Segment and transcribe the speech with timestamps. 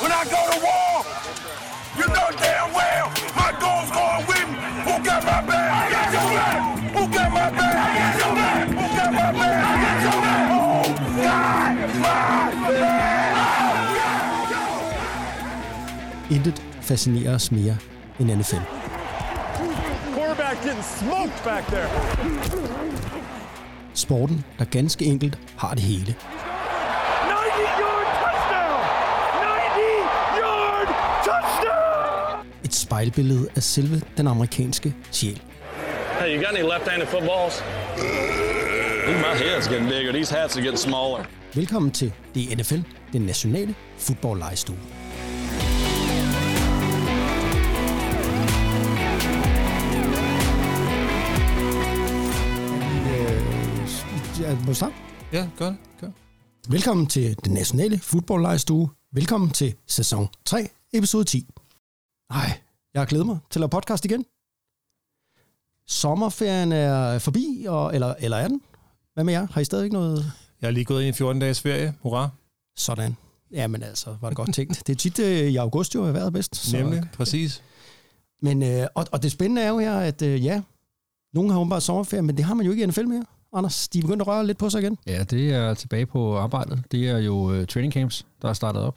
[0.00, 1.04] when I go to war.
[1.98, 4.56] You know damn well my goal's going with me.
[4.86, 5.68] Who got my back?
[5.72, 6.58] I got your back.
[6.96, 7.76] Who got my back?
[7.76, 8.68] I got your back.
[8.68, 9.64] Who got my back?
[9.64, 10.44] I got your back.
[10.58, 10.84] Oh,
[11.22, 11.74] God,
[12.04, 13.06] my back.
[16.30, 17.76] Intet fascinerer os mere
[18.18, 18.64] end NFL.
[20.14, 21.88] Quarterback getting smoked back there.
[23.92, 26.14] Sporten, der ganske enkelt har det hele.
[32.76, 35.42] Spejlbillede af selve den amerikanske sjæl.
[36.20, 37.54] Hey, you got any left-handed footballs?
[39.08, 40.12] Ooh, my head's getting bigger.
[40.12, 41.24] These hats are getting smaller.
[41.54, 42.80] Velkommen til Det er NFL,
[43.12, 44.76] den nationale fodboldlejestue.
[54.40, 54.94] Ja, må jeg starte?
[55.32, 55.76] Ja, gør det.
[56.00, 56.08] Gør.
[56.68, 58.88] Velkommen til den nationale fodboldlejestue.
[59.12, 61.46] Velkommen til sæson 3, episode 10.
[62.30, 62.58] Nej,
[62.96, 64.24] jeg har glædet mig til at lave podcast igen.
[65.86, 68.60] Sommerferien er forbi, og, eller, eller er den?
[69.14, 69.46] Hvad med jer?
[69.50, 70.32] Har I stadig ikke noget?
[70.62, 71.94] Jeg er lige gået ind i 14 dages ferie.
[72.00, 72.28] Hurra.
[72.76, 73.16] Sådan.
[73.50, 74.82] Jamen altså, var det godt tænkt.
[74.86, 76.56] Det er tit øh, i august jo, at vejret er bedst.
[76.56, 77.62] Så, Nemlig, præcis.
[78.42, 80.62] Men, øh, og, og det spændende er jo her, at øh, ja,
[81.34, 83.24] nogen har åbenbart sommerferie, men det har man jo ikke i NFL mere.
[83.52, 84.98] Anders, de er begyndt at røre lidt på sig igen.
[85.06, 86.82] Ja, det er tilbage på arbejdet.
[86.90, 88.96] Det er jo uh, training camps, der er startet op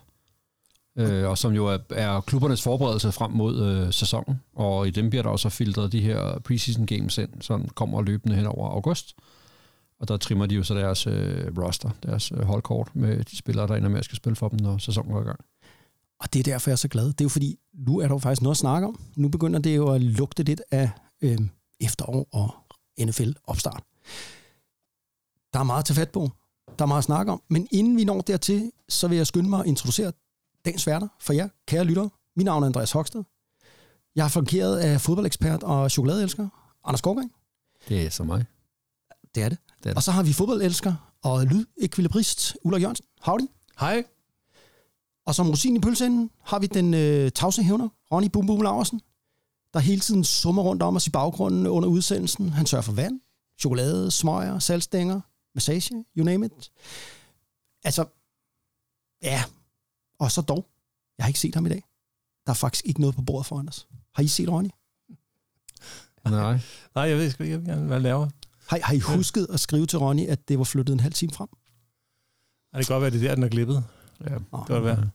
[0.98, 4.42] øh, og som jo er, er klubbernes forberedelse frem mod øh, sæsonen.
[4.56, 8.36] Og i dem bliver der også filtreret de her preseason games ind, som kommer løbende
[8.36, 9.16] hen over august.
[10.00, 13.68] Og der trimmer de jo så deres øh, roster, deres øh, holdkort med de spillere,
[13.68, 15.40] der ender med at skal spille for dem, når sæsonen går i gang.
[16.20, 17.06] Og det er derfor, jeg er så glad.
[17.06, 19.00] Det er jo fordi, nu er der jo faktisk noget at snakke om.
[19.16, 20.90] Nu begynder det jo at lugte lidt af
[21.22, 21.38] øh,
[21.80, 22.56] efterår og
[23.06, 23.84] NFL-opstart.
[25.54, 26.32] Der er meget til fat på.
[26.80, 27.42] Der er meget at snakke om.
[27.48, 30.12] Men inden vi når dertil, så vil jeg skynde mig at introducere
[30.66, 32.10] dagens værter for jer, kære lyttere.
[32.36, 33.24] Mit navn er Andreas Hoksted.
[34.16, 36.50] Jeg har fungeret af fodboldekspert og chokoladeelsker,
[36.86, 37.32] Anders Gårdgang.
[37.90, 38.46] Det er så mig.
[39.36, 39.58] Det er det.
[39.78, 39.96] Det er det.
[39.96, 43.06] Og så har vi fodboldelsker og lydekvilibrist, Ulla Jørgensen.
[43.22, 43.48] Howdy.
[43.80, 44.04] Hej.
[45.26, 49.02] Og som rosin i pølseenden har vi den øh, tavse hævner, Ronny Bum Bum Laversen,
[49.74, 52.50] der hele tiden summer rundt om os i baggrunden under udsendelsen.
[52.50, 53.22] Han sørger for vand,
[53.60, 55.22] chokolade, smøger, salgstænger,
[55.56, 56.72] massage, you name it.
[57.84, 58.06] Altså,
[59.24, 59.44] ja.
[60.20, 60.66] Og så dog,
[61.18, 61.84] jeg har ikke set ham i dag.
[62.46, 63.88] Der er faktisk ikke noget på bordet foran os.
[64.16, 64.70] Har I set Ronny?
[66.26, 66.60] Nej.
[66.96, 68.28] Nej, jeg ved sgu ikke, hvad jeg laver.
[68.68, 71.32] Har, har I husket at skrive til Ronny, at det var flyttet en halv time
[71.32, 71.48] frem?
[72.74, 73.84] Ej, det kan godt være, det er der, den er glippet.
[74.20, 74.34] Ja.
[74.34, 75.10] Det kan godt være.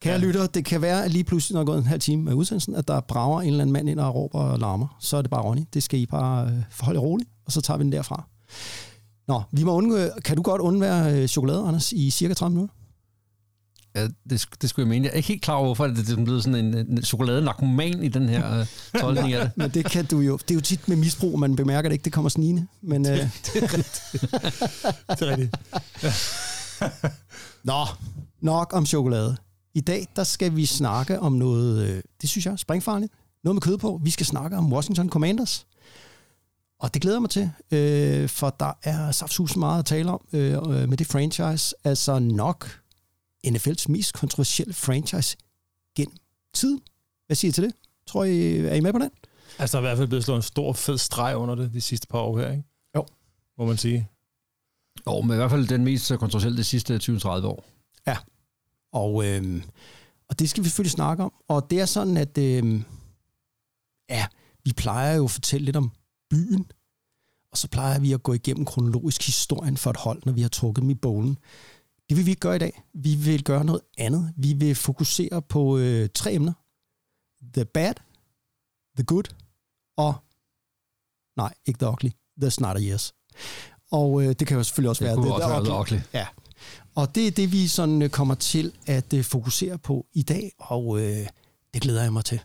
[0.00, 0.20] Kære ja.
[0.20, 2.34] lytter, det kan være, at lige pludselig, når der er gået en halv time med
[2.34, 4.96] udsendelsen, at der brager en eller anden mand ind og råber og larmer.
[5.00, 5.62] Så er det bare Ronny.
[5.74, 8.28] Det skal I bare øh, forholde roligt, og så tager vi den derfra.
[9.28, 12.74] Nå, vi må undgå, kan du godt undvære øh, chokolade, Anders, i cirka 30 minutter?
[13.94, 15.04] Ja, det, det skulle jeg mene.
[15.04, 18.08] Jeg er ikke helt klar over, hvorfor det er blevet sådan en, en chokoladenarkoman i
[18.08, 18.66] den her uh,
[19.00, 19.56] tolkning af det.
[19.56, 20.36] Men det kan du jo.
[20.36, 22.66] Det er jo tit med misbrug, man bemærker det ikke, det kommer snigende.
[22.82, 23.18] Men, øh,
[25.08, 25.56] Det er rigtigt.
[27.64, 27.84] Nå,
[28.40, 29.36] nok om chokolade.
[29.74, 33.12] I dag, der skal vi snakke om noget, øh, det synes jeg er springfarligt.
[33.44, 34.00] Noget med kød på.
[34.04, 35.66] Vi skal snakke om Washington Commanders.
[36.80, 40.20] Og det glæder jeg mig til, øh, for der er saftsus meget at tale om
[40.32, 41.74] øh, øh, med det franchise.
[41.84, 42.80] Altså nok
[43.46, 45.36] NFL's mest kontroversielle franchise
[45.96, 46.16] gennem
[46.54, 46.80] tiden.
[47.26, 47.74] Hvad siger I til det?
[48.06, 49.10] Tror I, er I med på den?
[49.58, 51.80] Altså, der er i hvert fald blevet slået en stor, fed streg under det de
[51.80, 52.64] sidste par år her, ikke?
[52.96, 53.06] Jo.
[53.58, 54.08] Må man sige.
[55.06, 57.64] Jo, men i hvert fald den mest kontroversielle de sidste 20-30 år.
[58.94, 59.62] Og, øh,
[60.28, 61.32] og det skal vi selvfølgelig snakke om.
[61.48, 62.82] Og det er sådan, at øh,
[64.10, 64.26] ja,
[64.64, 65.90] vi plejer jo at fortælle lidt om
[66.30, 66.66] byen,
[67.52, 70.48] og så plejer vi at gå igennem kronologisk historien for et hold, når vi har
[70.48, 71.38] trukket dem i bowlen.
[72.14, 72.82] Det vil vi ikke gøre i dag.
[72.94, 74.34] Vi vil gøre noget andet.
[74.36, 76.52] Vi vil fokusere på øh, tre emner.
[77.54, 77.94] The bad,
[78.96, 79.34] the good
[79.96, 80.14] og,
[81.36, 82.10] nej, ikke the ugly,
[82.40, 83.14] the Snyder years.
[83.92, 85.98] Og øh, det kan jo selvfølgelig også Det være the, også være the ugly.
[86.12, 86.26] Ja.
[86.94, 90.52] Og det er det, vi sådan øh, kommer til at øh, fokusere på i dag,
[90.58, 91.26] og øh,
[91.74, 92.40] det glæder jeg mig til.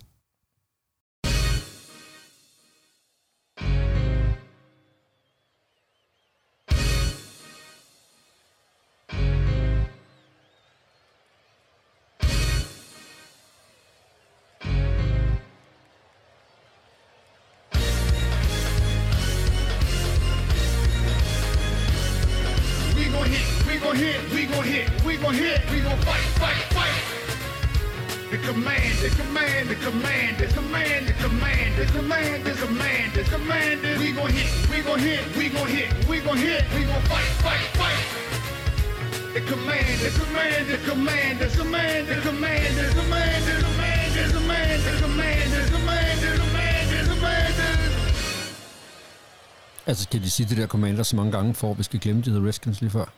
[50.39, 52.81] Sige det der commander så mange gange, for at vi skal glemme, de hedder Redskins
[52.81, 53.13] lige før?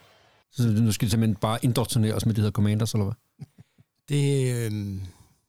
[0.52, 3.14] Så nu skal de simpelthen bare indoktrinere os med, de hedder Commanders, eller hvad?
[4.10, 4.72] Det er øh,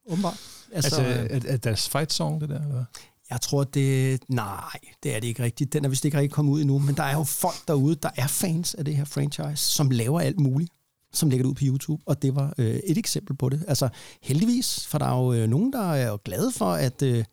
[0.06, 0.40] åbenbart.
[0.72, 2.60] Altså, Altså, altså er, er deres fight song, det der?
[2.60, 2.72] Eller?
[2.72, 2.84] hvad?
[3.30, 4.20] jeg tror, det...
[4.28, 5.72] Nej, det er det ikke rigtigt.
[5.72, 8.10] Den er vist ikke rigtig kommet ud endnu, men der er jo folk derude, der
[8.16, 10.70] er fans af det her franchise, som laver alt muligt,
[11.12, 13.64] som lægger det ud på YouTube, og det var øh, et eksempel på det.
[13.68, 13.88] Altså,
[14.22, 17.26] heldigvis, for der er jo øh, nogen, der er jo glade for, at øh, det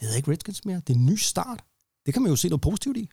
[0.00, 0.80] hedder ikke Redskins mere.
[0.86, 1.64] Det er en ny start.
[2.06, 3.08] Det kan man jo se noget positivt i.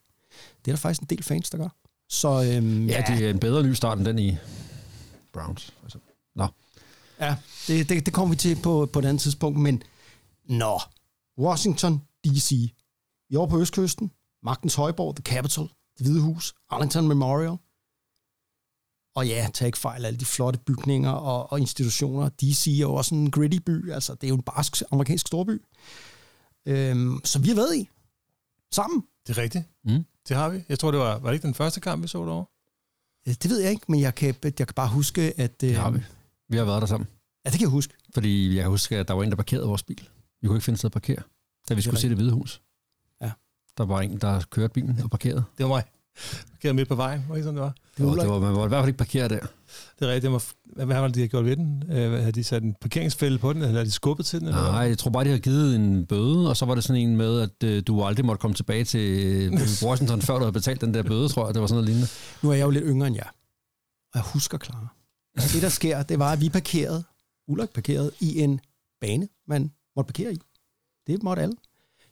[0.66, 1.70] Det er der faktisk en del fans, der gør.
[2.10, 4.38] Så øhm, Ja, det er en bedre ny start end den i
[5.34, 5.74] Browns.
[5.84, 6.00] Altså.
[6.36, 6.48] Nå.
[7.20, 7.36] Ja,
[7.68, 9.84] det, det, det kommer vi til på, på et andet tidspunkt, men
[10.46, 10.80] nå,
[11.38, 12.52] Washington D.C.
[13.30, 14.12] I år på Østkysten,
[14.44, 17.58] Magtens Højborg, The Capitol, Det Hvide Hus, Arlington Memorial.
[19.16, 22.30] Og ja, tag ikke fejl af alle de flotte bygninger og, og institutioner.
[22.30, 22.68] D.C.
[22.68, 25.62] er jo også en gritty by, altså det er jo en barsk amerikansk storby.
[26.66, 27.90] Øhm, så vi har været i,
[28.72, 29.04] sammen.
[29.28, 29.64] Det er rigtigt.
[29.84, 30.06] Mm.
[30.30, 30.64] Det har vi.
[30.70, 32.46] Jeg tror, det var, var det ikke den første kamp, vi så derovre?
[33.28, 35.64] Øh, Det ved jeg ikke, men jeg kan, jeg kan bare huske, at...
[35.64, 36.00] Øh, Det har vi.
[36.50, 37.08] Vi har været der sammen.
[37.46, 37.94] Ja, det kan jeg huske.
[38.14, 40.10] Fordi jeg kan huske, at der var en, der parkerede vores bil.
[40.42, 41.22] Vi kunne ikke finde sted at parkere,
[41.70, 42.62] da vi skulle se det hvide hus.
[43.22, 43.32] Ja.
[43.78, 45.44] Der var en, der kørte bilen og parkerede.
[45.58, 45.84] Det var mig.
[46.64, 47.74] Jeg midt på vejen, var ikke sådan, det var?
[47.98, 49.46] Det var det var, man må i hvert fald ikke parkere der.
[50.00, 50.24] Det er rigtigt.
[50.24, 51.84] Det var, hvad det, de havde gjort ved den?
[51.92, 54.48] Øh, Havde de sat en parkeringsfælde på den, eller havde de skubbet til den?
[54.48, 54.62] Eller?
[54.72, 57.18] Nej, jeg tror bare, de havde givet en bøde, og så var det sådan en
[57.18, 59.52] med, at øh, du aldrig måtte komme tilbage til øh,
[59.88, 61.54] Washington, før du havde betalt den der bøde, tror jeg.
[61.54, 62.08] Det var sådan noget lignende.
[62.44, 63.30] Nu er jeg jo lidt yngre end jer,
[64.14, 64.88] og jeg husker klare.
[65.36, 67.04] Det, der sker, det var, at vi parkerede,
[67.48, 68.60] Ulrik parkerede, i en
[69.02, 70.38] bane, man måtte parkere i.
[71.08, 71.56] Det måtte alle.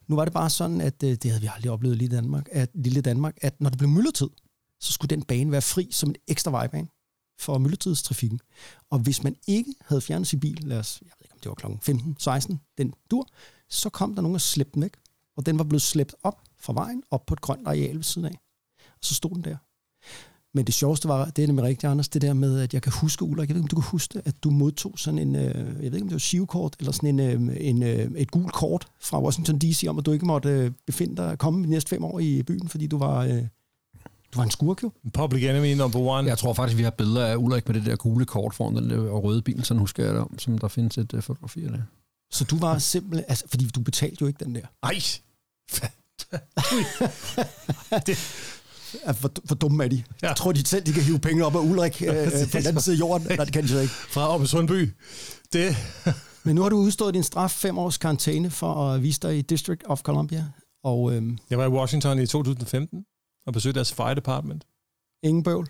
[0.08, 2.70] Nu var det bare sådan, at øh, det havde vi aldrig oplevet i Danmark, at,
[2.76, 4.30] lille Danmark, at når det blev myldretid,
[4.80, 6.88] så skulle den bane være fri som en ekstra vejbane
[7.40, 8.40] for myldretidstrafikken.
[8.90, 11.50] Og hvis man ikke havde fjernet sin bil, lad os, jeg ved ikke om det
[11.50, 13.28] var klokken 15, 16, den dur,
[13.70, 14.94] så kom der nogen og slæbte den væk.
[15.38, 18.26] Og den var blevet slæbt op fra vejen, op på et grønt areal ved siden
[18.26, 18.40] af.
[18.80, 19.58] Og så stod den der.
[20.54, 22.92] Men det sjoveste var, det er nemlig rigtigt, Anders, det der med, at jeg kan
[23.02, 25.36] huske, Ulrik, jeg ved ikke, om du kan huske det, at du modtog sådan en,
[25.36, 28.32] øh, jeg ved ikke, om det var sivkort, eller sådan en, øh, en, øh, et
[28.32, 31.90] gult kort fra Washington D.C., om at du ikke måtte befinde dig, komme de næste
[31.90, 33.48] fem år i byen, fordi du var,
[34.34, 34.92] du var en skurk jo.
[35.14, 36.30] Public enemy number one.
[36.30, 38.90] Jeg tror faktisk, vi har billeder af Ulrik med det der gule kort foran den
[38.90, 41.66] der og røde bil, sådan husker jeg det om, som der findes et uh, fotografi
[41.66, 41.84] af det.
[42.32, 44.62] Så du var simpelthen, altså, fordi du betalte jo ikke den der.
[44.84, 45.00] Ej!
[49.08, 50.04] Ja, hvor, hvor dumme er de?
[50.22, 50.28] Ja.
[50.28, 52.82] Jeg tror, de selv de kan hive penge op af Ulrik øh, på den anden
[52.82, 53.28] side af jorden.
[53.28, 53.94] Nej, det kan de så ikke.
[53.94, 54.92] Fra oppe i Sundby.
[55.54, 55.76] Det,
[56.44, 59.42] Men nu har du udstået din straf fem års karantæne for at vise dig i
[59.42, 60.46] District of Columbia.
[60.84, 63.06] Og øhm, jeg var i Washington i 2015
[63.48, 64.64] og besøgte deres fire department.
[65.24, 65.68] ingen bøvl.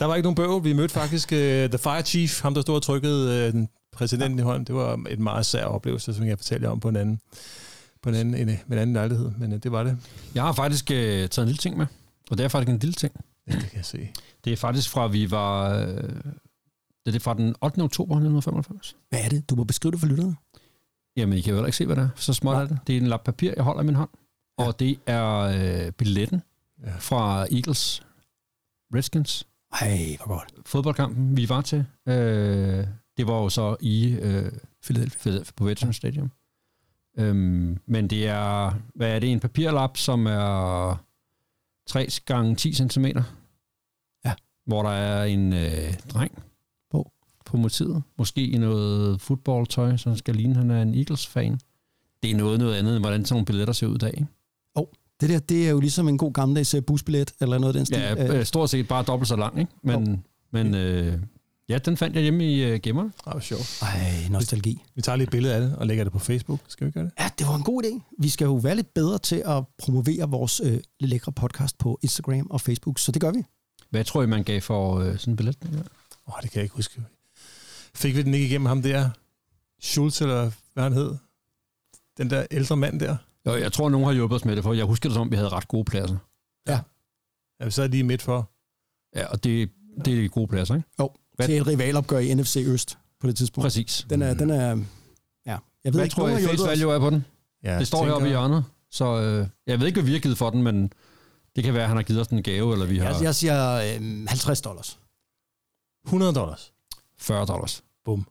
[0.00, 0.64] Der var ikke nogen bøvl.
[0.64, 4.38] Vi mødte faktisk uh, The Fire Chief, ham der stod og trykkede uh, den præsidenten
[4.38, 4.44] ja.
[4.44, 4.64] i hånden.
[4.64, 7.20] Det var et meget sær oplevelse, som jeg fortalte jer om på en anden,
[8.02, 9.30] på en anden, en, en anden lejlighed.
[9.38, 9.98] Men uh, det var det.
[10.34, 11.86] Jeg har faktisk uh, taget en lille ting med,
[12.30, 13.12] og det er faktisk en lille ting.
[13.48, 14.08] Ja, det kan jeg se.
[14.44, 15.74] Det er faktisk fra, vi var...
[15.74, 16.10] Øh,
[17.06, 17.80] det er fra den 8.
[17.80, 18.96] oktober 1995.
[19.08, 19.50] Hvad er det?
[19.50, 20.36] Du må beskrive det for lytterne.
[21.16, 22.08] Jamen, I kan jo heller ikke se, hvad det er.
[22.16, 22.62] Så småt Nej.
[22.62, 22.78] er det.
[22.86, 24.10] Det er en lap papir, jeg holder i min hånd.
[24.58, 24.66] Ja.
[24.66, 26.42] Og det er øh, billetten
[26.86, 26.96] Ja.
[26.98, 28.02] fra Eagles
[28.94, 30.54] Redskins Ej, hvor godt.
[30.66, 31.84] fodboldkampen, vi var til.
[32.08, 32.86] Øh,
[33.16, 34.52] det var jo så i øh,
[34.84, 35.18] Philadelphia.
[35.20, 36.30] Philadelphia på Veterans Stadium.
[37.18, 41.04] Øhm, men det er, hvad er det, en papirlap, som er
[41.86, 43.06] 3 gange 10 cm.
[44.24, 44.32] Ja.
[44.66, 46.42] Hvor der er en øh, dreng
[46.90, 47.12] På.
[47.44, 48.02] på motivet.
[48.18, 51.60] Måske i noget fodboldtøj, som skal ligne, han er en Eagles-fan.
[52.22, 54.14] Det er noget, noget andet, end hvordan sådan nogle billetter ser ud i dag.
[54.14, 54.26] Ikke?
[55.20, 57.86] Det der, det er jo ligesom en god gammeldags øh, busbillet, eller noget af den
[57.86, 57.98] stil.
[57.98, 59.72] Ja, Øh, øh, stort set bare dobbelt så lang, ikke?
[59.82, 61.18] Men, men øh,
[61.68, 63.12] ja, den fandt jeg hjemme i øh, gemmerne.
[63.24, 63.78] Det var sjovt.
[63.82, 64.84] Ej, nostalgi.
[64.94, 66.60] Vi tager lige et billede af det og lægger det på Facebook.
[66.68, 67.12] Skal vi gøre det?
[67.20, 68.14] Ja, det var en god idé.
[68.18, 71.98] Vi skal jo være lidt bedre til at promovere vores øh, lidt lækre podcast på
[72.02, 73.42] Instagram og Facebook, så det gør vi.
[73.90, 75.56] Hvad tror I, man gav for øh, sådan en billet?
[75.62, 75.68] Ja.
[75.68, 75.82] Åh,
[76.26, 77.02] oh, det kan jeg ikke huske.
[77.94, 79.10] Fik vi den ikke igennem ham der?
[79.82, 81.14] Schultz, eller hvad han hed?
[82.18, 83.16] Den der ældre mand der?
[83.48, 85.30] Jo, jeg tror, nogen har hjulpet os med det, for jeg husker det som, om
[85.30, 86.16] vi havde ret gode pladser.
[86.68, 86.80] Ja,
[87.64, 88.50] vi sad lige midt for.
[89.16, 89.70] Ja, og det,
[90.04, 90.88] det er gode pladser, ikke?
[91.00, 93.64] Jo, Hvad- til et rivalopgør i NFC Øst på det tidspunkt.
[93.64, 94.06] Præcis.
[94.10, 94.76] Den er, den er, ja.
[95.46, 97.24] Jeg ved Hvad ikke, tror har face value er på den?
[97.62, 98.64] Ja, Det står heroppe i hjørnet.
[98.90, 100.92] Så øh, jeg ved ikke, hvad vi har givet for den, men
[101.56, 103.34] det kan være, at han har givet os en gave, eller vi har Jeg, jeg
[103.34, 104.98] siger øh, 50 dollars.
[106.06, 106.72] 100 dollars.
[107.18, 107.84] 40 dollars.
[108.04, 108.26] Bum.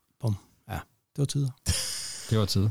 [0.70, 0.80] Ja,
[1.16, 1.50] det var tider.
[2.30, 2.70] Det var tid.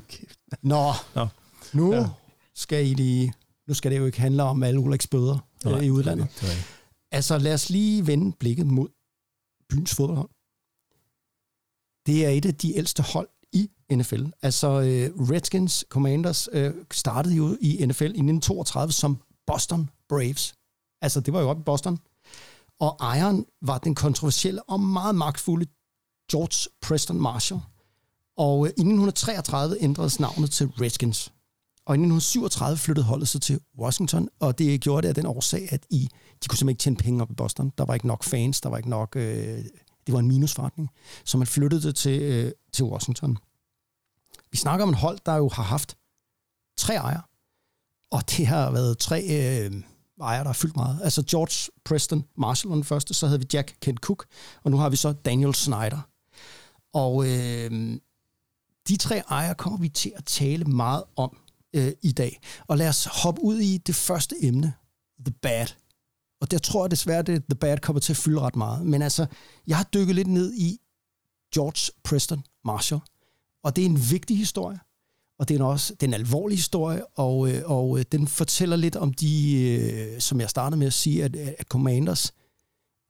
[0.62, 1.26] Nå, Nå.
[1.72, 2.06] nu Ja.
[2.56, 3.32] Skal I lige...
[3.68, 6.28] Nu skal det jo ikke handle om alle Ulriks bøder øh, i udlandet.
[6.40, 6.66] Det.
[7.10, 8.88] Altså, lad os lige vende blikket mod
[9.68, 10.28] byens fodboldhold.
[12.06, 14.24] Det er et af de ældste hold i NFL.
[14.42, 20.54] Altså øh, Redskins Commanders øh, startede jo i NFL i 1932 som Boston Braves.
[21.02, 21.98] Altså det var jo op i Boston.
[22.80, 25.66] Og ejeren var den kontroversielle og meget magtfulde
[26.30, 27.60] George Preston Marshall.
[28.36, 31.32] Og øh, i 1933 ændredes navnet til Redskins.
[31.86, 35.68] Og i 1937 flyttede holdet sig til Washington, og det gjorde det af den årsag,
[35.72, 36.08] at I,
[36.42, 37.72] de kunne simpelthen ikke tjene penge op i Boston.
[37.78, 39.16] Der var ikke nok fans, der var ikke nok...
[39.16, 39.64] Øh,
[40.06, 40.90] det var en minusforretning.
[41.24, 43.38] Så man flyttede det til, øh, til Washington.
[44.50, 45.96] Vi snakker om et hold, der jo har haft
[46.78, 47.22] tre ejere,
[48.10, 49.82] og det har været tre øh,
[50.20, 51.00] ejere, der har fyldt meget.
[51.02, 54.26] Altså George Preston Marshall var den første, så havde vi Jack Kent Cook,
[54.64, 56.08] og nu har vi så Daniel Snyder.
[56.92, 57.98] Og øh,
[58.88, 61.38] de tre ejere kommer vi til at tale meget om
[61.76, 62.40] øh, i dag.
[62.66, 64.72] Og lad os hoppe ud i det første emne,
[65.24, 65.66] The Bad.
[66.40, 68.86] Og der tror jeg desværre, at The Bad kommer til at fylde ret meget.
[68.86, 69.26] Men altså,
[69.66, 70.78] jeg har dykket lidt ned i
[71.54, 73.00] George Preston Marshall.
[73.62, 74.78] Og det er en vigtig historie.
[75.38, 79.12] Og det er også den alvorlige historie, og, øh, og øh, den fortæller lidt om
[79.12, 82.32] de, øh, som jeg startede med at sige, at, at Commanders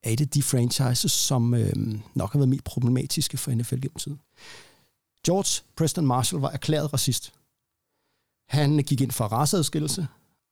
[0.03, 1.73] er et af de franchises, som øh,
[2.15, 4.21] nok har været mest problematiske for NFL gennem tiden.
[5.27, 7.33] George Preston Marshall var erklæret racist.
[8.49, 10.07] Han gik ind for raceadskillelse,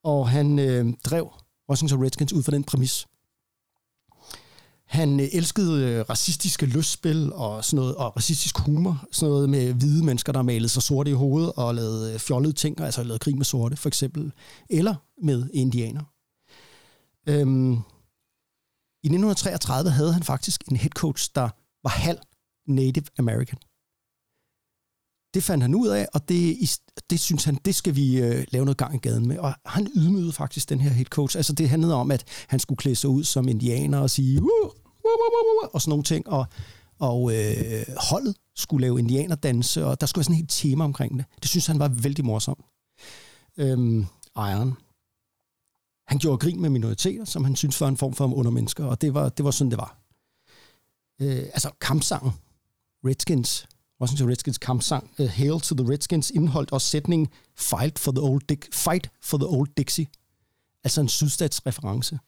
[0.05, 1.33] og han øh, drev
[1.69, 3.07] Washington Redskins ud fra den præmis.
[4.87, 9.73] Han øh, elskede øh, racistiske lystspil og sådan noget, og racistisk humor, sådan noget med
[9.73, 13.19] hvide mennesker, der malede sig sorte i hovedet og lavede øh, fjollede ting, altså lavede
[13.19, 14.33] krig med sorte, for eksempel,
[14.71, 16.03] eller med indianer.
[17.29, 17.73] Øhm,
[19.03, 21.49] I 1933 havde han faktisk en head coach, der
[21.83, 22.19] var halv
[22.67, 23.59] Native American.
[25.35, 26.57] Det fandt han ud af, og det,
[27.11, 29.39] det synes han, det skal vi øh, lave noget gang i gaden med.
[29.39, 31.37] Og han ydmygede faktisk den her head coach.
[31.37, 34.49] Altså det handlede om, at han skulle klæde sig ud som indianer og sige, uh,
[34.49, 36.29] uh, uh, uh, og sådan nogle ting.
[36.29, 36.47] Og,
[36.99, 41.19] og øh, holdet skulle lave indianerdanse, og der skulle være sådan et helt tema omkring
[41.19, 41.25] det.
[41.43, 42.65] Det synes han var vældig morsomt.
[43.59, 44.77] Øhm, Iron.
[46.07, 49.15] Han gjorde grin med minoriteter, som han synes var en form for undermennesker, og det
[49.15, 49.99] var, det var sådan, det var.
[51.21, 52.33] Øh, altså kampsangen,
[53.05, 53.67] Redskins,
[54.01, 58.43] Washington Redskins kampsang, uh, Hail to the Redskins, indeholdt også sætningen Fight for the Old,
[58.49, 60.07] Dick, Fight for the Old Dixie.
[60.85, 62.19] Altså en sydstatsreference.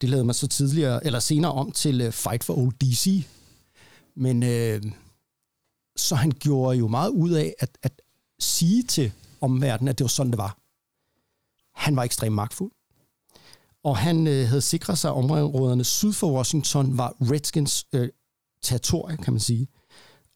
[0.00, 3.26] Det lavede man så tidligere, eller senere om til uh, Fight for Old DC.
[4.16, 4.90] Men uh,
[5.96, 8.02] så han gjorde jo meget ud af at, at
[8.38, 10.58] sige til omverdenen, at det var sådan, det var.
[11.74, 12.72] Han var ekstremt magtfuld.
[13.84, 18.08] Og han øh, havde sikret sig, at områderne syd for Washington var Redskins øh,
[18.62, 19.68] territorie, kan man sige.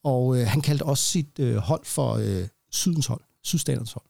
[0.09, 4.05] Og øh, han kaldte også sit øh, hold for øh, Sydens hold, Sydstaternes hold.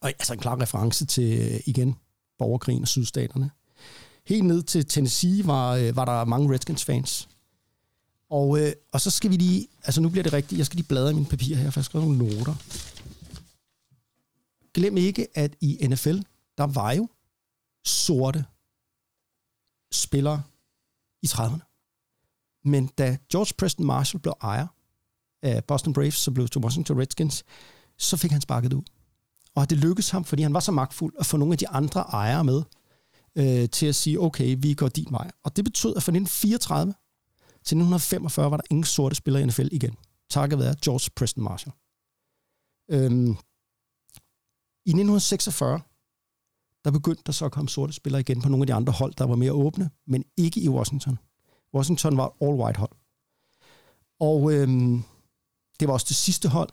[0.00, 1.96] Og altså en klar reference til, øh, igen,
[2.38, 3.50] borgerkrigen og sydstaterne.
[4.26, 7.28] Helt ned til Tennessee var, øh, var der mange Redskins-fans.
[8.30, 10.88] Og, øh, og så skal vi lige, altså nu bliver det rigtigt, jeg skal lige
[10.88, 12.54] bladre i mine papirer her, for jeg skal nogle noter.
[14.74, 16.18] Glem ikke, at i NFL,
[16.58, 17.08] der var jo
[17.84, 18.44] sorte
[19.92, 20.42] spillere
[21.22, 21.75] i 30'erne.
[22.66, 24.66] Men da George Preston Marshall blev ejer
[25.42, 27.44] af Boston Braves, så blev til Washington Redskins,
[27.98, 28.82] så fik han sparket ud.
[29.54, 32.00] Og det lykkedes ham, fordi han var så magtfuld, at få nogle af de andre
[32.00, 32.62] ejere med
[33.36, 35.30] øh, til at sige, okay, vi går din vej.
[35.44, 36.92] Og det betød, at fra 1934
[37.52, 39.96] til 1945 var der ingen sorte spillere i NFL igen.
[40.30, 41.74] Takket være George Preston Marshall.
[42.90, 43.30] Øhm,
[44.86, 45.80] I 1946,
[46.84, 49.14] der begyndte der så at komme sorte spillere igen på nogle af de andre hold,
[49.14, 51.18] der var mere åbne, men ikke i Washington.
[51.74, 52.92] Washington var all-white hold.
[54.20, 55.02] Og øhm,
[55.80, 56.68] det var også det sidste hold,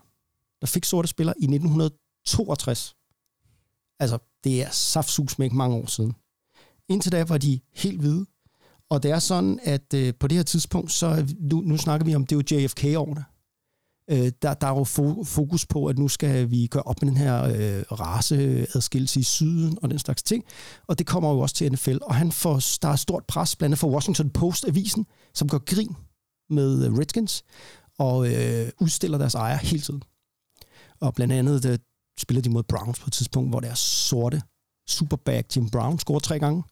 [0.61, 2.95] der fik sorte spillere i 1962.
[3.99, 6.15] Altså, det er saftsus med ikke mange år siden.
[6.89, 8.25] Indtil da var de helt hvide.
[8.89, 12.15] Og det er sådan, at øh, på det her tidspunkt, så nu, nu snakker vi
[12.15, 13.25] om, det er jo JFK-årene.
[14.09, 14.83] Øh, der, der er jo
[15.23, 19.77] fokus på, at nu skal vi gøre op med den her øh, raceadskillelse i syden
[19.81, 20.43] og den slags ting.
[20.87, 21.97] Og det kommer jo også til NFL.
[22.01, 25.95] Og han får, der er stort pres, blandt andet for Washington Post-avisen, som går grin
[26.49, 27.43] med øh, Redskins
[27.99, 30.03] og øh, udstiller deres ejer hele tiden.
[31.01, 31.81] Og blandt andet det,
[32.19, 34.41] spiller de mod Browns på et tidspunkt, hvor deres sorte
[34.87, 36.63] superback Jim Brown scorer tre gange.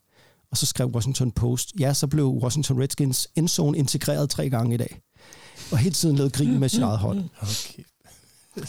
[0.52, 4.78] Og så skrev Washington Post, ja, så blev Washington Redskins endzone integreret tre gange i
[4.78, 5.02] dag
[5.72, 7.24] og hele tiden lavet grin med sit eget hold.
[7.42, 7.84] Okay.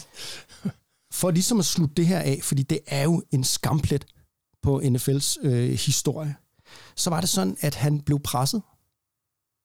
[1.19, 4.05] For ligesom at slutte det her af, fordi det er jo en skamplet
[4.61, 6.35] på NFL's øh, historie,
[6.95, 8.61] så var det sådan, at han blev presset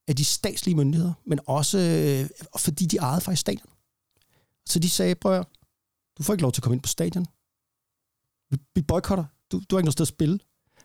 [0.09, 3.71] af de statslige myndigheder, men også øh, fordi de ejede faktisk stadion.
[4.67, 5.45] Så de sagde, prøv
[6.19, 7.27] du får ikke lov til at komme ind på stadion.
[8.51, 9.25] Vi, vi boykotter.
[9.53, 10.39] Du, du har ikke noget sted at spille,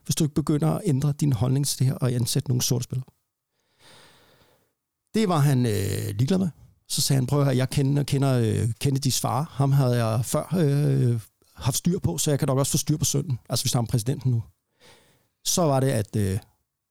[0.05, 2.83] hvis du ikke begynder at ændre din holdning til det her og ansætte nogle sorte
[2.83, 3.12] spillere.
[5.13, 6.49] Det var han øh, ligeglad med.
[6.87, 9.43] Så sagde han, prøv at høre, jeg kender, kender øh, Kennedys far.
[9.51, 11.21] Ham havde jeg før øh,
[11.55, 13.39] haft styr på, så jeg kan nok også få styr på sønnen.
[13.49, 14.43] Altså, vi snakker om præsidenten nu.
[15.45, 16.39] Så var det, at øh,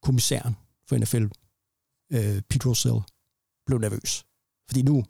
[0.02, 0.56] kommissæren
[0.88, 1.24] for NFL,
[2.12, 3.00] øh, Pete Rozelle,
[3.66, 4.24] blev nervøs.
[4.68, 5.04] Fordi nu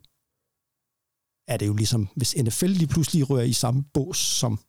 [1.49, 4.61] er det jo ligesom, hvis NFL lige pludselig rører i samme bås som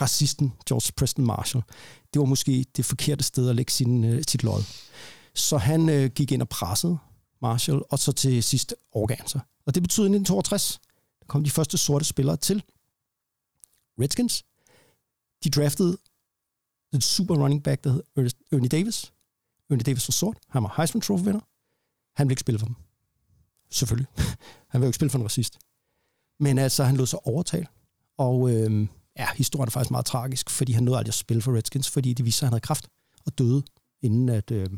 [0.00, 1.64] racisten George Preston Marshall.
[2.12, 4.62] Det var måske det forkerte sted at lægge sin, øh, sit lod.
[5.38, 6.98] Så han øh, gik ind og pressede
[7.42, 9.40] Marshall, og så til sidst overgav sig.
[9.66, 10.80] Og det betød i 1962
[11.20, 12.62] der kom de første sorte spillere til
[14.00, 14.44] Redskins.
[15.44, 15.98] De draftede
[16.92, 19.12] den super running back, der hed Ernie Davis.
[19.70, 20.38] Ernie Davis var sort.
[20.48, 21.40] Han var Heisman Trophy vinder.
[22.16, 22.74] Han ville ikke spille for dem.
[23.70, 24.08] Selvfølgelig.
[24.68, 25.58] Han ville jo ikke spille for en racist.
[26.40, 27.66] Men altså, han lod sig overtale.
[28.16, 31.56] Og øh, ja, historien er faktisk meget tragisk, fordi han nåede aldrig at spille for
[31.56, 32.88] Redskins, fordi det viste sig, at han havde kraft
[33.26, 33.62] og døde,
[34.02, 34.50] inden at...
[34.50, 34.68] Øh.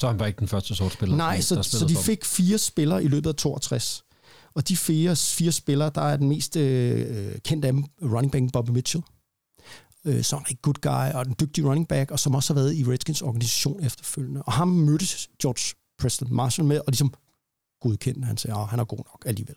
[0.00, 1.16] Så han var ikke den første sort spiller?
[1.16, 4.04] Nej, så, så de fik fire spillere i løbet af 62.
[4.54, 8.52] Og de fire, fire spillere, der er den mest øh, kendte af dem, running back
[8.52, 9.04] Bobby Mitchell,
[10.04, 12.60] øh, som er en good guy og en dygtig running back, og som også har
[12.60, 14.42] været i Redskins organisation efterfølgende.
[14.42, 17.14] Og ham mødtes George Preston Marshall med, og ligesom
[17.80, 18.26] godkendte.
[18.26, 19.56] Han sagde, at han er god nok alligevel.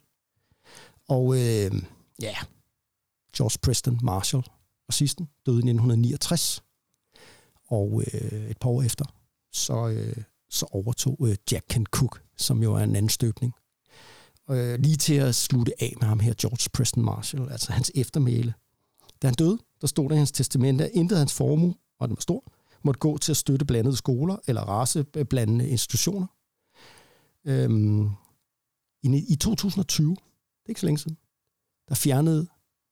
[1.10, 1.72] Og øh,
[2.22, 2.36] ja,
[3.38, 4.44] George Preston Marshall,
[4.92, 6.64] sidsten, døde i 1969.
[7.68, 9.06] Og øh, et par år efter,
[9.54, 10.24] så, øh,
[10.54, 13.54] så overtog øh, Jack Ken Cook, som jo er en anden støbning.
[14.50, 18.54] Øh, lige til at slutte af med ham her, George Preston Marshall, altså hans eftermæle.
[19.22, 22.16] Da han døde, der stod der i hans testamente, at intet hans formue, og den
[22.16, 22.44] var stor,
[22.84, 26.28] måtte gå til at støtte blandede skoler eller raceblandende øh, institutioner.
[27.46, 28.10] Øhm,
[29.04, 30.18] i, I 2020, det
[30.66, 31.18] er ikke så længe siden,
[31.90, 32.48] der fjernede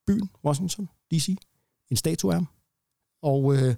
[0.08, 1.36] byen Washington, D.C.,
[1.90, 2.48] en statue af ham.
[3.22, 3.76] Og øh,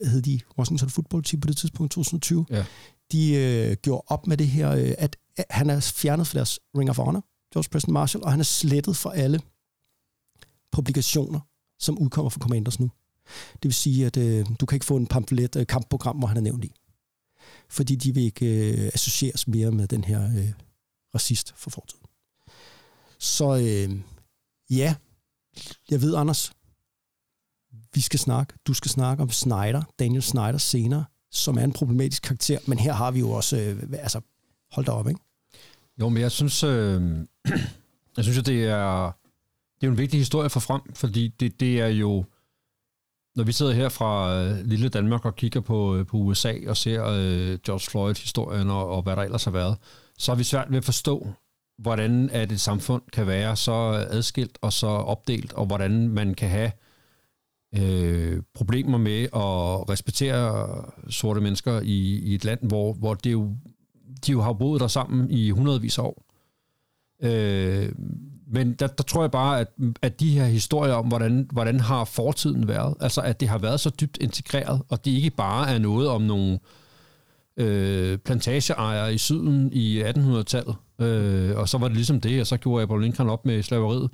[0.00, 0.40] hvad hed de?
[0.58, 2.46] Washington Football Team på det tidspunkt, 2020.
[2.50, 2.64] Ja.
[3.12, 5.16] De øh, gjorde op med det her, øh, at,
[5.50, 8.96] han er fjernet fra deres Ring of Honor, George Preston Marshall, og han er slettet
[8.96, 9.40] fra alle
[10.72, 11.40] publikationer,
[11.78, 12.90] som udkommer fra Commanders nu.
[13.52, 16.36] Det vil sige, at øh, du kan ikke få en pamflet øh, kampprogram, hvor han
[16.36, 16.72] er nævnt i.
[17.68, 20.52] Fordi de vil ikke øh, associeres mere med den her øh,
[21.14, 22.04] racist for fortiden.
[23.18, 24.00] Så øh,
[24.70, 24.94] ja,
[25.90, 26.52] jeg ved, Anders,
[27.98, 32.22] vi skal snakke, du skal snakke om Snyder, Daniel Snyder senere, som er en problematisk
[32.22, 34.20] karakter, men her har vi jo også, øh, altså,
[34.72, 35.20] hold da op, ikke?
[36.00, 37.02] Jo, men jeg synes, øh,
[38.16, 39.12] jeg synes, at det er,
[39.80, 42.24] det er en vigtig historie for frem, fordi det, det er jo,
[43.36, 46.76] når vi sidder her fra øh, lille Danmark og kigger på, øh, på USA og
[46.76, 49.76] ser øh, George Floyd-historien og, og hvad der ellers har været,
[50.18, 51.28] så er vi svært ved at forstå,
[51.78, 56.48] hvordan at et samfund kan være så adskilt og så opdelt, og hvordan man kan
[56.48, 56.72] have
[57.76, 63.56] øh, problemer med at respektere sorte mennesker i, i et land, hvor, hvor det jo,
[64.26, 66.24] de jo har boet der sammen i hundredvis af år.
[67.22, 67.92] Øh,
[68.50, 69.68] men der, der tror jeg bare, at,
[70.02, 73.80] at de her historier om, hvordan, hvordan har fortiden været, altså at det har været
[73.80, 76.58] så dybt integreret, og det ikke bare er noget om nogle
[77.56, 82.56] øh, plantageejere i syden i 1800-tallet, øh, og så var det ligesom det, og så
[82.56, 84.10] gjorde Abraham Lincoln op med slaveriet.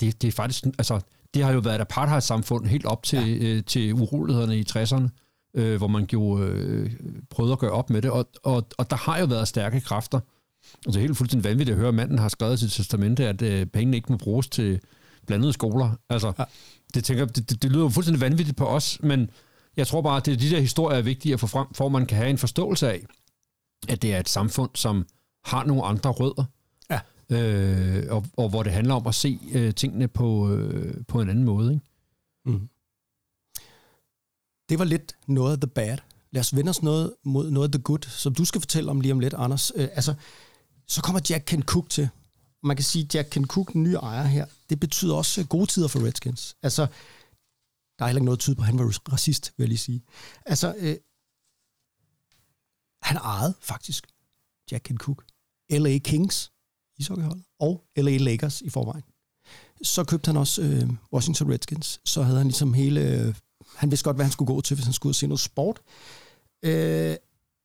[0.00, 1.00] Det, det er faktisk, altså,
[1.34, 3.46] det har jo været et apartheid-samfund helt op til, ja.
[3.46, 5.08] øh, til urolighederne i 60'erne,
[5.54, 6.90] øh, hvor man gjorde, øh,
[7.30, 10.20] prøvede at gøre op med det, og, og, og der har jo været stærke kræfter,
[10.86, 13.96] Altså helt fuldstændig vanvittigt at høre, at manden har skrevet sit testamente, at øh, pengene
[13.96, 14.80] ikke må bruges til
[15.26, 15.90] blandede skoler.
[16.08, 16.44] Altså, ja.
[16.94, 19.30] det, tænker, det, det, det lyder jo fuldstændig vanvittigt på os, men
[19.76, 21.92] jeg tror bare, at det, de der historier er vigtige at få frem, for at
[21.92, 23.04] man kan have en forståelse af,
[23.88, 25.06] at det er et samfund, som
[25.44, 26.44] har nogle andre rødder.
[27.30, 31.28] Øh, og, og hvor det handler om at se øh, tingene på, øh, på en
[31.28, 31.72] anden måde.
[31.72, 31.86] Ikke?
[32.44, 32.68] Mm.
[34.68, 35.98] Det var lidt noget af the bad.
[36.30, 39.00] Lad os vende os noget mod noget af the good, som du skal fortælle om
[39.00, 39.72] lige om lidt, Anders.
[39.76, 40.14] Øh, altså,
[40.88, 42.08] så kommer Jack Ken Cook til.
[42.62, 45.46] Man kan sige, at Jack Ken Cook, den nye ejer her, det betyder også øh,
[45.46, 46.56] gode tider for Redskins.
[46.62, 46.86] Altså,
[47.98, 50.02] der er heller ikke noget tyde på, at han var racist, vil jeg lige sige.
[50.46, 50.96] Altså, øh,
[53.02, 54.06] han ejede faktisk
[54.70, 55.24] Jack Ken Cook,
[55.70, 56.52] LA Kings,
[56.98, 59.02] ishockeyholdet, og LA Lakers i forvejen.
[59.82, 62.00] Så købte han også øh, Washington Redskins.
[62.04, 63.00] Så havde han ligesom hele...
[63.00, 63.34] Øh,
[63.76, 65.40] han vidste godt, hvad han skulle gå til, hvis han skulle ud og se noget
[65.40, 65.80] sport.
[66.64, 67.16] Øh,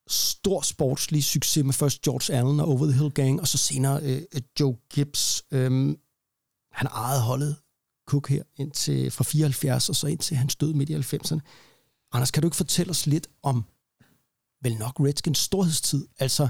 [0.08, 4.04] stor sportslig succes med først George Allen og Over the Hill Gang, og så senere
[4.04, 5.44] øh, Joe Gibbs.
[5.52, 5.96] Øh,
[6.72, 7.56] han ejede holdet
[8.08, 11.40] Cook her indtil, fra 74 og så indtil han død midt i 90'erne.
[12.12, 13.66] Anders, kan du ikke fortælle os lidt om
[14.62, 16.08] vel nok Redskins storhedstid?
[16.20, 16.48] Altså,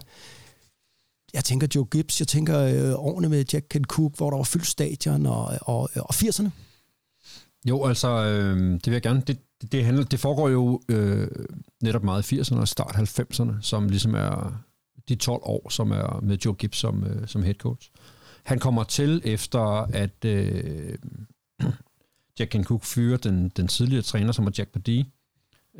[1.38, 4.44] jeg tænker Joe Gibbs, jeg tænker øh, årene med Jack Kent Cook, hvor der var
[4.44, 6.50] fyldt stadion og, og, og 80'erne.
[7.70, 9.22] Jo, altså, øh, det vil jeg gerne.
[9.28, 11.28] Det, det, det, handler, det foregår jo øh,
[11.84, 14.64] netop meget i 80'erne og start 90'erne, som ligesom er
[15.10, 17.90] de 12 år, som er med Joe Gibbs som, øh, som head coach.
[18.44, 19.60] Han kommer til efter,
[19.94, 20.98] at øh,
[22.40, 25.06] Jack Ken Cook fyrer den, den tidligere træner, som var Jack Pardee,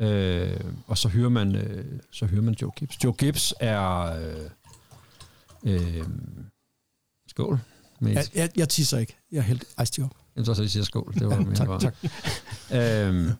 [0.00, 3.04] øh, og så hører man, øh, så hører man Joe Gibbs.
[3.04, 4.02] Joe Gibbs er...
[4.02, 4.50] Øh,
[5.64, 6.04] øh,
[7.28, 7.58] skål.
[8.00, 8.18] Mate.
[8.18, 9.16] Jeg, jeg, jeg tisser ikke.
[9.32, 10.16] Jeg er helt iced op.
[10.36, 11.14] Jeg tror så, I siger skål.
[11.14, 11.80] Det var mere tak, bare.
[11.80, 11.94] tak.
[12.72, 13.30] Øhm,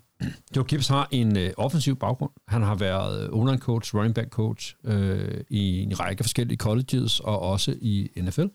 [0.57, 2.31] Joe Gibbs har en øh, offensiv baggrund.
[2.48, 7.20] Han har været øh, online coach, running back coach øh, i en række forskellige colleges
[7.20, 8.46] og også i NFL,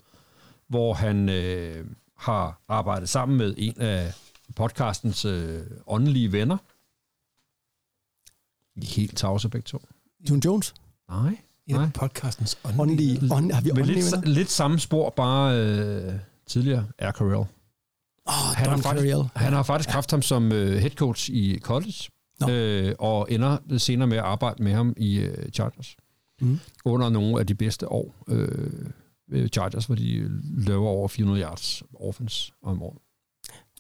[0.68, 1.86] hvor han øh,
[2.18, 4.14] har arbejdet sammen med en af
[4.56, 6.58] podcastens øh, åndelige venner.
[8.76, 9.80] I er helt tavse begge to.
[10.30, 10.74] June Jones?
[11.10, 11.38] Nej.
[11.68, 11.90] En Nej.
[11.94, 14.28] podcastens Åndelige, ånd, har vi Men lidt, venner?
[14.28, 16.14] lidt samme spor, bare øh,
[16.48, 17.36] tidligere, er Carell.
[18.28, 21.94] Åh, Han har faktisk, han har faktisk haft ham som øh, head coach i college,
[22.40, 22.50] Nå.
[22.50, 25.96] øh, og ender senere med at arbejde med ham i øh, Chargers.
[26.42, 26.60] Mm.
[26.86, 28.16] Under nogle af de bedste år.
[28.28, 28.70] Øh,
[29.32, 30.26] øh, Chargers, hvor de
[30.68, 32.98] løber over 400 yards offense om året.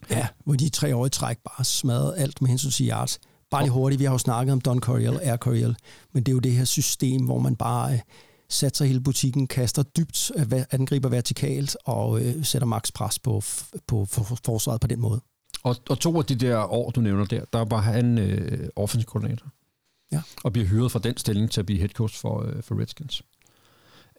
[0.09, 3.19] Ja, hvor de tre år i træk bare smadrede alt med hensyn til yards.
[3.53, 5.75] Bare lige hurtigt, vi har jo snakket om Don Coriel, Air Coriel,
[6.13, 7.99] men det er jo det her system, hvor man bare øh,
[8.49, 13.41] satser hele butikken, kaster dybt, øh, angriber vertikalt og øh, sætter max pres på,
[13.87, 15.21] på for, for, forsvaret på den måde.
[15.63, 19.07] Og, og to af de der år, du nævner der, der var han øh, offensive
[19.07, 19.47] koordinator.
[20.11, 20.21] Ja.
[20.43, 23.21] Og bliver hyret fra den stilling til at blive head coach for, øh, for Redskins.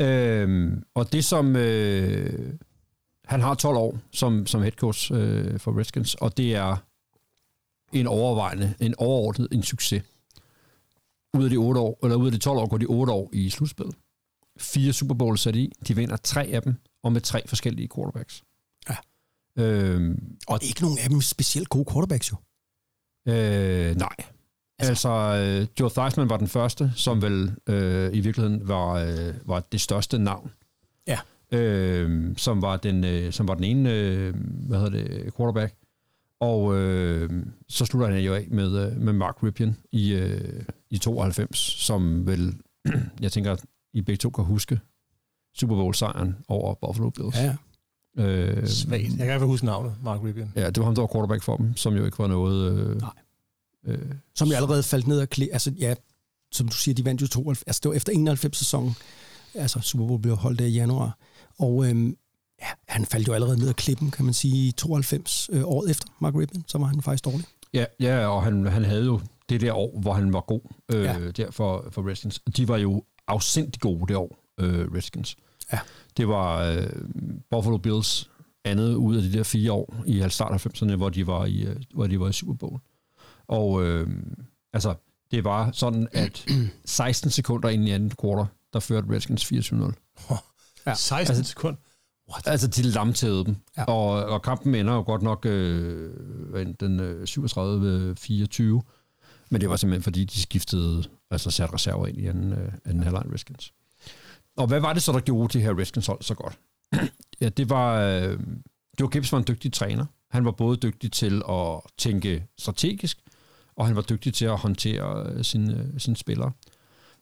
[0.00, 1.56] Øhm, og det som...
[1.56, 2.54] Øh,
[3.24, 6.76] han har 12 år som, som head coach øh, for Redskins, og det er
[7.94, 10.02] en overvejende, en overordnet en succes.
[11.34, 13.30] Ud af de 8 år, eller ud af de 12 år går de 8 år
[13.32, 13.94] i slutspillet.
[14.58, 15.72] Fire Super Bowls sat i.
[15.88, 18.42] De vinder tre af dem, og med tre forskellige quarterbacks.
[18.88, 18.96] Ja.
[19.62, 22.36] Øhm, Og ikke nogen af dem specielt gode quarterbacks jo.
[23.28, 24.16] Øh, nej.
[24.78, 29.60] Altså, øh, Joe Theismann var den første, som vel øh, i virkeligheden var, øh, var
[29.60, 30.50] det største navn.
[31.06, 31.18] Ja.
[31.52, 34.34] Øh, som, var den, øh, som var den ene, øh,
[34.66, 35.74] hvad hedder det, quarterback.
[36.44, 37.30] Og øh,
[37.68, 42.26] så slutter han jo af med, øh, med Mark Ripien i, øh, i 92, som
[42.26, 42.54] vel,
[43.20, 43.56] jeg tænker,
[43.92, 44.80] I begge to kan huske
[45.56, 47.36] Super Bowl-sejren over Buffalo Bills.
[47.36, 47.56] Ja,
[48.18, 49.02] Øh, Svagt.
[49.02, 50.52] Jeg kan i hvert fald huske navnet, Mark Ripien.
[50.56, 52.78] Ja, det var ham, der var quarterback for dem, som jo ikke var noget...
[52.78, 53.10] Øh, Nej.
[53.86, 53.98] Øh,
[54.34, 55.46] som jo allerede faldt ned og klæ...
[55.52, 55.94] Altså ja,
[56.52, 57.62] som du siger, de vandt jo 92.
[57.66, 58.94] Altså det var efter 91 sæsonen.
[59.54, 61.18] Altså Super Bowl blev holdt der i januar.
[61.58, 62.16] Og øhm,
[62.64, 65.90] ja, han faldt jo allerede ned af klippen, kan man sige, i 92 øh, året
[65.90, 66.64] efter Mark Ripien.
[66.66, 67.44] Så var han faktisk dårlig.
[67.74, 70.60] Ja, ja og han, han havde jo det der år, hvor han var god
[70.92, 71.30] øh, Ja.
[71.30, 72.40] der for, for Redskins.
[72.56, 75.36] De var jo afsindig gode det år, øh, Redskins.
[75.72, 75.78] Ja.
[76.16, 76.86] Det var øh,
[77.50, 78.30] Buffalo Bills
[78.64, 81.76] andet ud af de der fire år i start 90'erne, hvor de var i, øh,
[81.94, 82.80] hvor de var i Super Bowl.
[83.48, 84.08] Og øh,
[84.72, 84.94] altså,
[85.30, 86.46] det var sådan, at
[86.84, 89.92] 16 sekunder ind i anden kvartal, der førte Redskins 24-0.
[90.86, 90.94] Ja.
[90.94, 91.76] 16 Altså- sekunder.
[92.46, 93.56] Altså, de lamtævede dem.
[93.76, 93.82] Ja.
[93.82, 93.92] Ja.
[93.92, 96.12] Og, og kampen ender jo godt nok øh,
[96.80, 98.80] den øh, 37-24.
[99.50, 103.02] Men det var simpelthen, fordi de skiftede, altså satte reserver ind i anden, øh, anden
[103.02, 103.72] halvleg Redskins.
[104.56, 106.58] Og hvad var det så, der gjorde det her Redskins hold så godt?
[107.40, 108.00] ja, det var...
[108.00, 108.38] Øh,
[109.00, 110.06] Joe Gibbs var en dygtig træner.
[110.30, 113.18] Han var både dygtig til at tænke strategisk,
[113.76, 116.52] og han var dygtig til at håndtere øh, sine, sine spillere.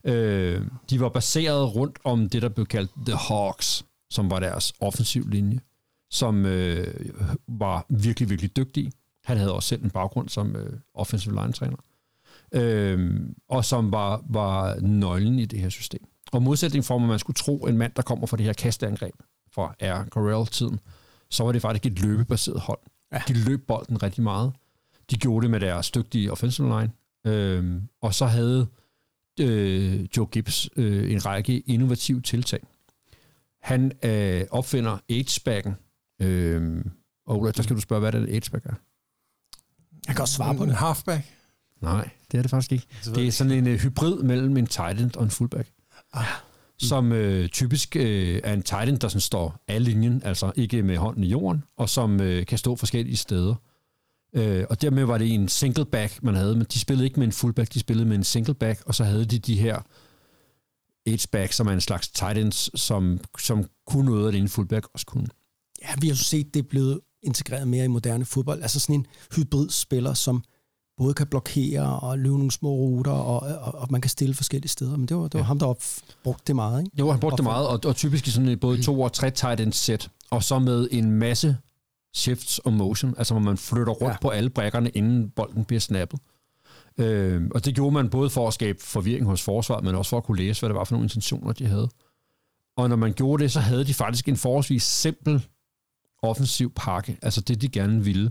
[0.05, 4.73] Øh, de var baseret rundt om det, der blev kaldt The Hawks, som var deres
[4.81, 5.61] offensiv linje,
[6.11, 6.95] som øh,
[7.49, 8.93] var virkelig, virkelig dygtig.
[9.25, 11.77] Han havde også selv en baggrund som øh, offensive line-træner.
[12.55, 16.07] Øh, og som var, var nøglen i det her system.
[16.33, 19.15] Og modsætning for, at man skulle tro, en mand, der kommer fra det her kasteangreb
[19.53, 20.09] fra R.
[20.09, 20.81] Corral-tiden,
[21.31, 22.81] så var det faktisk et løbebaseret hold.
[23.13, 23.23] Ja.
[23.29, 24.53] De løb bolden rigtig meget.
[25.11, 26.93] De gjorde det med deres dygtige offensive line.
[27.27, 28.67] Øh, og så havde
[29.41, 32.61] øh, Joe Gibbs øh, en række innovative tiltag.
[33.63, 35.75] Han øh, opfinder H-backen.
[36.23, 36.85] Øh,
[37.27, 38.75] og Ulrik, der skal du spørge, hvad det er, H-back er?
[40.07, 40.79] Jeg kan også svare på En det.
[40.79, 41.25] halfback.
[41.81, 42.87] Nej, det er det faktisk ikke.
[43.05, 45.69] Det er sådan en uh, hybrid mellem en tight end og en fullback.
[46.13, 46.25] Ah.
[46.79, 50.83] Som øh, typisk øh, er en tight end, der sådan står af linjen, altså ikke
[50.83, 53.55] med hånden i jorden, og som øh, kan stå forskellige steder.
[54.35, 57.27] Øh, og dermed var det en single back, man havde, men de spillede ikke med
[57.27, 59.81] en fullback, de spillede med en single back, og så havde de de her
[61.09, 64.89] H-back, som er en slags tight ends, som, som kunne noget af det en fullback
[64.95, 65.27] også kunne.
[65.83, 68.63] Ja, vi har jo set, det er blevet integreret mere i moderne fodbold.
[68.63, 70.45] Altså sådan en hybridspiller, som
[70.97, 74.69] både kan blokere og løbe nogle små ruter, og, og, og man kan stille forskellige
[74.69, 74.97] steder.
[74.97, 75.45] Men det var, det var ja.
[75.45, 75.75] ham, der
[76.25, 76.91] brugte det meget, ikke?
[76.99, 79.31] Jo, han brugte det meget, og, og typisk i sådan et både to og tre
[79.31, 81.57] tight end sæt, og så med en masse
[82.15, 84.13] shifts og motion, altså hvor man flytter rundt.
[84.13, 84.19] Ja.
[84.21, 86.21] på alle brækkerne, inden bolden bliver snappet.
[86.99, 90.17] Øh, og det gjorde man både for at skabe forvirring hos forsvaret, men også for
[90.17, 91.89] at kunne læse, hvad det var for nogle intentioner, de havde.
[92.77, 95.47] Og når man gjorde det, så havde de faktisk en forholdsvis simpel
[96.23, 98.31] offensiv pakke, altså det, de gerne ville.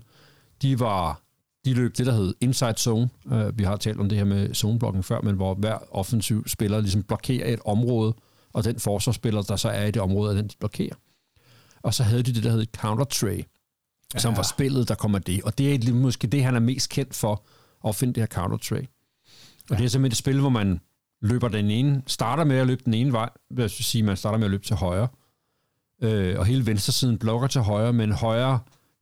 [0.61, 1.21] De var
[1.65, 3.09] de løb det, der hed inside zone.
[3.25, 6.81] Uh, vi har talt om det her med zoneblocking før, men hvor hver offensiv spiller
[6.81, 8.13] ligesom blokerer et område,
[8.53, 10.95] og den forsvarsspiller, der så er i det område, er den, de blokerer.
[11.81, 13.43] Og så havde de det, der hed counter tray,
[14.13, 14.19] ja.
[14.19, 15.43] som var spillet, der kommer det.
[15.43, 17.43] Og det er måske det, han er mest kendt for,
[17.87, 18.85] at finde det her counter tray.
[19.69, 20.79] Og det er simpelthen et spil, hvor man
[21.21, 24.37] løber den ene, starter med at løbe den ene vej, hvad jeg sige, man starter
[24.37, 25.07] med at løbe til højre,
[26.01, 28.59] øh, og hele venstresiden blokker til højre, men højre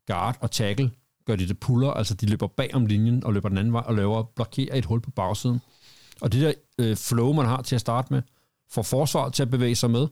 [0.07, 0.91] guard og tackle
[1.25, 3.83] gør de det puller, altså de løber bag om linjen og løber den anden vej
[3.85, 5.61] og laver blokerer et hul på bagsiden.
[6.21, 8.21] Og det der øh, flow, man har til at starte med,
[8.71, 10.07] får forsvaret til at bevæge sig med,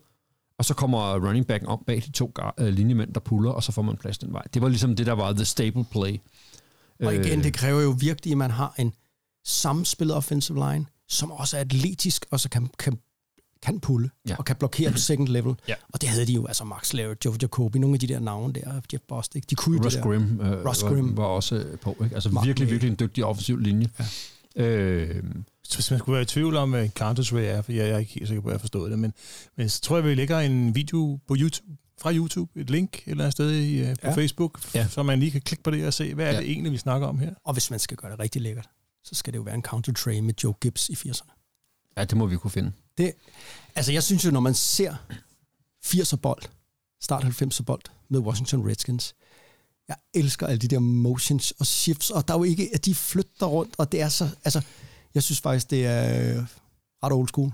[0.58, 3.72] og så kommer running backen om bag de to øh, linjemænd, der puller, og så
[3.72, 4.44] får man plads den vej.
[4.54, 6.18] Det var ligesom det, der var the stable play.
[7.00, 8.94] Og igen, Øh, det kræver jo virkelig, at man har en
[9.46, 13.00] samspillet offensive line, som også er atletisk, og så kan, kan,
[13.64, 14.36] kan pulle, Ja.
[14.38, 15.56] og kan blokere på second level.
[15.68, 15.74] Ja.
[15.94, 18.54] Og det havde de jo, altså Max Laird, Joe Jacobi, nogle af de der navne
[18.54, 20.10] der, Jeff Bostic, de kunne jo Russ det der.
[20.10, 21.18] Grimm, øh, Russ var, Grimm.
[21.18, 21.98] var også øh, på.
[22.04, 22.16] Ikke?
[22.16, 23.90] Altså Mark virkelig, virkelig en dygtig offensiv linje.
[24.56, 24.64] Ja.
[24.66, 25.24] Øh,
[25.76, 28.28] Hvis man skulle være i tvivl om, hvad Counter-Strike er, for jeg er ikke helt
[28.28, 29.14] sikker på, at jeg har forstået det, men,
[29.58, 31.68] men så tror jeg, vi lægger en video på YouTube,
[32.02, 34.14] fra YouTube, et link et eller andet sted i, uh, på ja.
[34.16, 34.88] Facebook, Ja.
[34.88, 36.38] så man lige kan klikke på det og se, hvad er Ja.
[36.40, 37.34] det egentlig, vi snakker om her.
[37.44, 38.70] Og hvis man skal gøre det rigtig lækkert,
[39.04, 41.34] så skal det jo være en counter tray med Joe Gibbs i 80'erne.
[41.98, 42.72] ja, det må vi kunne finde.
[42.98, 43.14] Det,
[43.76, 44.96] altså jeg synes jo, når man ser
[45.86, 46.42] 80'er bold,
[47.02, 49.16] start 90'er bold med Washington Redskins,
[49.88, 52.96] jeg elsker alle de der motions og shifts, og der er jo ikke, at de
[52.96, 54.62] flytter rundt, og det er så, altså,
[55.16, 56.46] jeg synes faktisk, det er
[57.04, 57.52] ret old school.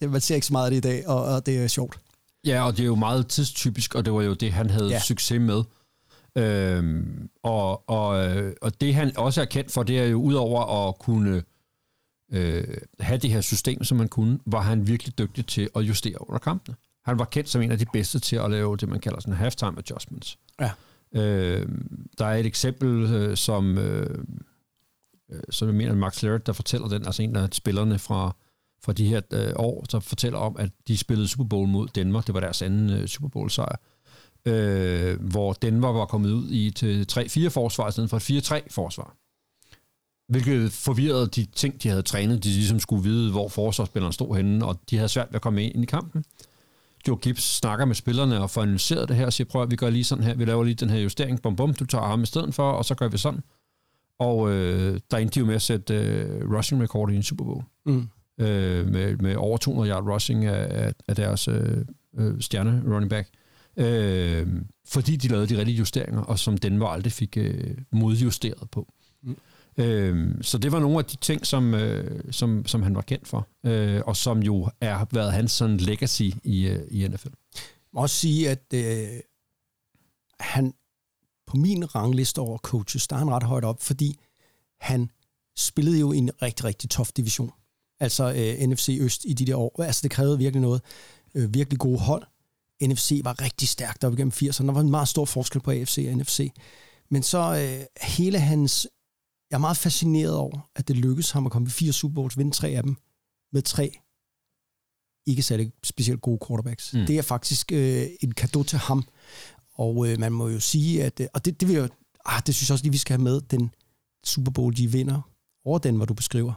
[0.12, 2.00] man ser ikke så meget af det i dag, og, og det er sjovt.
[2.46, 5.00] Ja, og det er jo meget tidstypisk, og det var jo det, han havde ja.
[5.00, 5.62] Succes med.
[6.36, 10.88] Øhm, og, og, øh, og det han også er kendt for, det er jo udover
[10.88, 11.42] at kunne
[12.32, 12.64] øh,
[13.00, 16.38] have det her system, som man kunne, var han virkelig dygtig til at justere under
[16.38, 16.76] kampene.
[17.04, 19.34] Han var kendt som en af de bedste til at lave det, man kalder sådan
[19.34, 20.38] halftime adjustments.
[20.60, 20.70] Ja.
[21.14, 21.68] Øh,
[22.18, 24.24] der er et eksempel, øh, som, øh,
[25.32, 28.36] øh, som jeg mener, Max Laird, der fortæller den, altså en af spillerne fra,
[28.84, 32.20] fra de her øh, år, som fortæller om, at de spillede Super Bowl mod Denver.
[32.20, 33.76] Det var deres anden øh, Super Bowl sejr.
[34.44, 38.66] Øh, hvor Denver var kommet ud i et 3-4 forsvar i stedet for et 4-3
[38.70, 39.16] forsvar.
[40.28, 42.44] Hvilket forvirrede de ting, de havde trænet.
[42.44, 45.64] De ligesom skulle vide, hvor forsvarsspilleren stod henne, og de havde svært ved at komme
[45.64, 46.24] ind i kampen.
[47.08, 49.76] Joe Gibbs snakker med spillerne og får analyseret det her og siger, prøv at vi
[49.76, 52.22] gør lige sådan her, vi laver lige den her justering, bum bum, du tager ham
[52.22, 53.40] i stedet for, og så gør vi sådan.
[54.18, 57.44] Og øh, der endte de jo med at sætte øh, rushing record i en Super
[57.44, 57.64] Bowl.
[57.86, 58.08] Mm.
[58.40, 61.84] Øh, med, med over 200 yard rushing af, af, af deres øh,
[62.18, 63.28] øh, stjerne running back.
[63.76, 64.46] Øh,
[64.86, 68.92] fordi de lavede de rigtige justeringer, og som Denver aldrig fik øh, modjusteret på.
[69.22, 69.36] Mm.
[69.76, 73.28] Øh, så det var nogle af de ting, som, øh, som, som han var kendt
[73.28, 77.28] for, øh, og som jo er været hans sådan legacy i, øh, i NFL.
[77.62, 79.20] Jeg må også sige, at øh,
[80.40, 80.74] han
[81.46, 84.18] på min rangliste over coaches, der er han ret højt op, fordi
[84.80, 85.10] han
[85.56, 87.52] spillede jo i en rigtig, rigtig tof division.
[88.00, 89.82] Altså øh, NFC Øst i de der år.
[89.82, 90.82] Altså det krævede virkelig noget.
[91.34, 92.22] Øh, virkelig gode hold.
[92.82, 94.66] NFC var rigtig stærkt op igennem 80'erne.
[94.66, 96.52] Der var en meget stor forskel på AFC og NFC.
[97.10, 98.88] Men så øh, hele hans...
[99.50, 102.38] Jeg er meget fascineret over, at det lykkedes ham at komme i fire Super Bowls,
[102.38, 102.96] vinde tre af dem
[103.52, 104.00] med tre
[105.26, 106.94] ikke særlig specielt gode quarterbacks.
[106.94, 107.00] Mm.
[107.00, 107.06] Mm.
[107.06, 109.04] Det er faktisk øh, en gave til ham.
[109.74, 111.20] Og øh, man må jo sige, at...
[111.20, 111.88] Øh, og det, det, vil jeg,
[112.24, 113.40] ah, det synes jeg også lige, vi skal have med.
[113.40, 113.70] Den
[114.24, 115.20] Super Bowl, de vinder
[115.64, 116.54] over den, hvor du beskriver.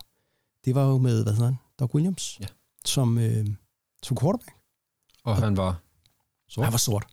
[0.65, 1.57] Det var jo med, hvad hedder han?
[1.79, 2.37] Doug Williams.
[2.39, 2.45] Ja.
[2.85, 3.45] Som, øh,
[4.03, 4.51] som quarterback.
[5.23, 5.81] Og han var
[6.49, 6.65] sort.
[6.65, 7.05] Han var sort.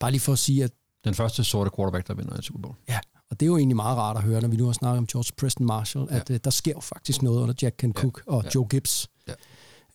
[0.00, 0.72] Bare lige for at sige, at
[1.04, 2.74] den første sorte quarterback, der vinder en Super Bowl.
[2.88, 2.98] Ja,
[3.30, 5.06] og det er jo egentlig meget rart at høre, når vi nu har snakket om
[5.06, 8.44] George Preston Marshall, at øh, der sker jo faktisk noget under Jack Ken Cook og
[8.44, 8.50] ja.
[8.54, 9.08] Joe Gibbs.
[9.28, 9.34] Ja.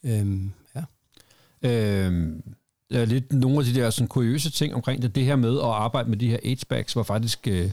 [0.03, 0.83] Øhm, ja.
[1.61, 2.55] Øhm,
[2.91, 5.15] er lidt nogle af de der sådan, kuriøse ting omkring det.
[5.15, 7.71] Det her med at arbejde med de her H-backs var faktisk øh,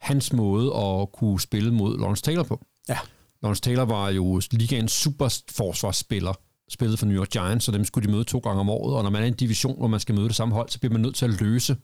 [0.00, 2.64] hans måde at kunne spille mod Lawrence Taylor på.
[2.88, 2.98] Ja.
[3.46, 8.06] Lawrence Taylor var jo ligaens superforsvarsspiller, spillet spillede for New York Giants, så dem skulle
[8.06, 10.00] de møde to gange om året, og når man er i en division, hvor man
[10.00, 11.76] skal møde det samme hold, så bliver man nødt til at løse,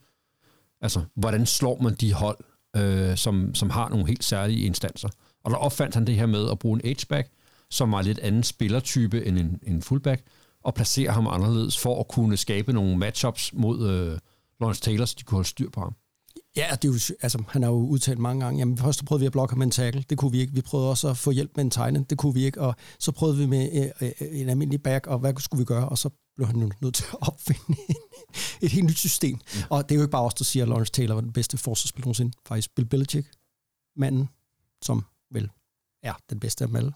[0.81, 2.39] altså, hvordan slår man de hold,
[2.77, 5.09] øh, som, som har nogle helt særlige instanser.
[5.45, 7.31] Og der opfandt han det her med at bruge en H-back,
[7.71, 10.23] som var lidt anden spillertype end en, en fullback,
[10.65, 14.19] og placere ham anderledes for at kunne skabe nogle matchups mod øh,
[14.61, 15.95] Lawrence Taylor, så de kunne holde styr på ham.
[16.57, 19.27] Ja, det er jo, altså, han har jo udtalt mange gange, jamen først prøvede vi
[19.27, 20.53] at blokke med en tackle, det kunne vi ikke.
[20.53, 22.61] Vi prøvede også at få hjælp med en tegne, det kunne vi ikke.
[22.61, 25.89] Og så prøvede vi med øh, øh, en almindelig back, og hvad skulle vi gøre?
[25.89, 27.81] Og så blev han nu nødt til at opfinde
[28.63, 29.35] et helt nyt system.
[29.35, 29.61] Mm.
[29.71, 31.59] Og det er jo ikke bare os, der siger, at Lawrence Taylor var den bedste
[31.59, 32.33] forsvarsspiller nogensinde.
[32.47, 33.31] Faktisk Bill Belichick,
[33.97, 34.29] manden,
[34.83, 35.51] som vel
[36.03, 36.93] er den bedste af dem alle,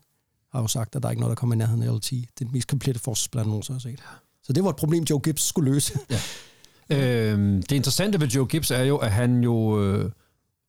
[0.52, 2.10] har jo sagt, at der er ikke noget, der kommer i nærheden af LT.
[2.10, 4.02] Det er den mest komplette forsvarsspiller, jeg nogensinde har set.
[4.42, 5.98] Så det var et problem, Joe Gibbs skulle løse.
[6.10, 6.20] Ja.
[6.92, 9.84] Øhm, det interessante ved Joe Gibbs er jo, at han jo...
[9.84, 10.10] Øh,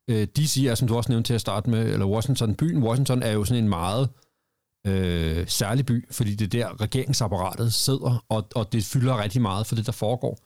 [0.09, 2.55] øh DC er, som du også nævnte til at starte med, eller Washington.
[2.55, 4.09] Byen Washington er jo sådan en meget
[4.87, 9.67] øh, særlig by, fordi det er der regeringsapparatet sidder, og, og det fylder rigtig meget
[9.67, 10.39] for det, der foregår.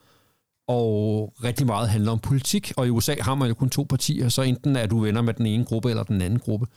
[0.68, 4.30] Og rigtig meget handler om politik, og i USA har man jo kun to partier,
[4.30, 6.68] så enten er du venner med den ene gruppe eller den anden gruppe.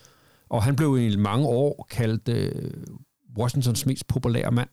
[0.49, 2.71] Og han blev i mange år kaldt øh,
[3.39, 4.69] Washingtons mest populære mand,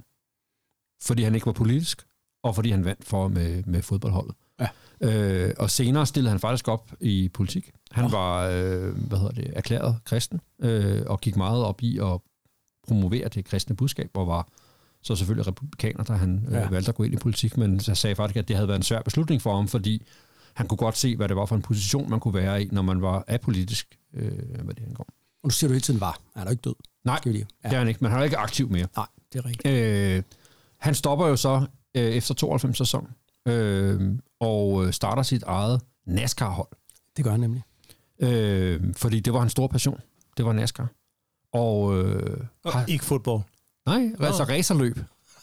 [1.01, 2.07] fordi han ikke var politisk,
[2.43, 4.35] og fordi han vandt for med, med fodboldholdet.
[4.59, 4.67] Ja.
[5.01, 7.71] Øh, og senere stillede han faktisk op i politik.
[7.91, 8.11] Han oh.
[8.11, 12.19] var øh, hvad hedder det, erklæret kristen, øh, og gik meget op i at
[12.87, 14.47] promovere det kristne budskab, og var
[15.03, 16.69] så selvfølgelig republikaner, da han øh, ja.
[16.69, 18.83] valgte at gå ind i politik, men så sagde faktisk, at det havde været en
[18.83, 20.05] svær beslutning for ham, fordi
[20.53, 22.81] han kunne godt se, hvad det var for en position, man kunne være i, når
[22.81, 24.31] man var apolitisk, øh,
[24.63, 25.07] hvad det angår.
[25.43, 26.19] Og nu siger du hele tiden var.
[26.35, 26.75] Er der ikke død?
[27.03, 27.31] Nej, ja.
[27.31, 28.87] det er han ikke, men han er ikke aktiv mere.
[28.95, 29.73] Nej, det er rigtigt.
[29.73, 30.23] Øh,
[30.77, 31.65] han stopper jo så
[31.97, 33.07] øh, efter 92 sæson,
[33.47, 36.67] øh, og øh, starter sit eget NASCAR-hold.
[37.17, 37.63] Det gør han nemlig.
[38.19, 39.99] Øh, fordi det var hans store passion.
[40.37, 40.87] Det var NASCAR.
[41.53, 43.41] Og, øh, og har, ikke fodbold.
[43.85, 44.99] Nej, altså racerløb.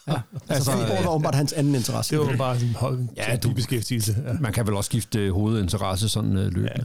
[0.09, 2.17] Ja, altså, altså det var åbenbart hans anden interesse.
[2.17, 4.17] Det var bare en hold, ja, du, beskæftigelse.
[4.27, 4.33] Ja.
[4.33, 6.85] Man kan vel også skifte hovedinteresse sådan øh, løbende.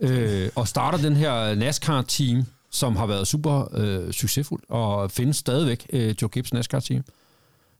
[0.00, 5.36] Ja, øh, og starter den her NASCAR-team, som har været super øh, succesfuld, og findes
[5.36, 7.04] stadigvæk øh, Joe Gibbs NASCAR-team,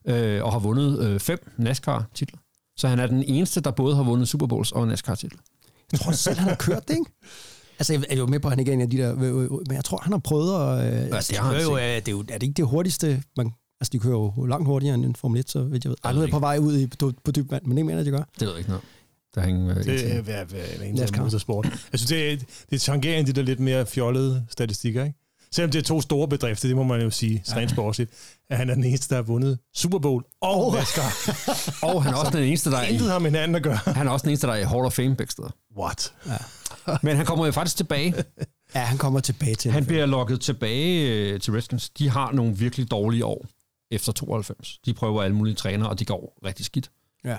[0.05, 2.39] øh, og har vundet øh, fem NASCAR-titler.
[2.77, 5.41] Så han er den eneste, der både har vundet Super Bowls og NASCAR-titler.
[5.93, 7.11] Jeg tror selv, han har kørt det, ikke?
[7.79, 9.15] Altså, jeg er jo med på, at han ikke er en af de der...
[9.69, 10.87] Men jeg tror, han har prøvet at...
[10.87, 13.23] Øh, ja, altså, det, har han jo, det, er, jo, er det ikke det hurtigste...
[13.37, 15.97] Man, altså, de kører jo langt hurtigere end en Formel 1, så ved jeg ved.
[16.05, 17.99] Ej, nu er jeg på vej ud i, på, på dyb vand, men det mener
[17.99, 18.19] jeg, de gør.
[18.19, 18.85] Det ved jeg ikke noget.
[19.35, 21.65] Der hænger, øh, det er hvad, hvad, en motorsport.
[21.93, 22.37] Jeg synes, det er,
[22.71, 25.19] det tangerer de der lidt mere fjollede statistikker, ikke?
[25.53, 28.11] Selvom det er to store bedrifter, det må man jo sige, rent sportsligt,
[28.51, 31.13] at han er den eneste, der har vundet Super Bowl og NASCAR.
[31.95, 32.97] og han er også den eneste, der er i...
[32.97, 33.77] har med hinanden at gøre.
[33.87, 35.51] Han er også den eneste, der er i Hall of Fame begge steder.
[35.79, 36.15] What?
[36.27, 36.97] Ja.
[37.03, 38.15] Men han kommer jo faktisk tilbage.
[38.75, 41.91] Ja, han kommer tilbage til Han bliver lukket tilbage øh, til Redskins.
[41.91, 43.47] De har nogle virkelig dårlige år
[43.91, 44.79] efter 92.
[44.87, 46.91] De prøver alle mulige træner, og de går rigtig skidt.
[47.25, 47.39] Ja.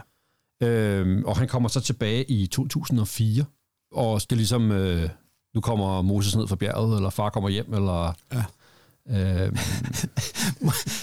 [0.68, 3.46] Øhm, og han kommer så tilbage i 2004,
[3.92, 4.72] og skal ligesom...
[4.72, 5.10] Øh,
[5.56, 8.14] nu kommer Moses ned fra bjerget, eller far kommer hjem, eller...
[8.34, 8.44] Ja.
[9.10, 9.58] Øhm.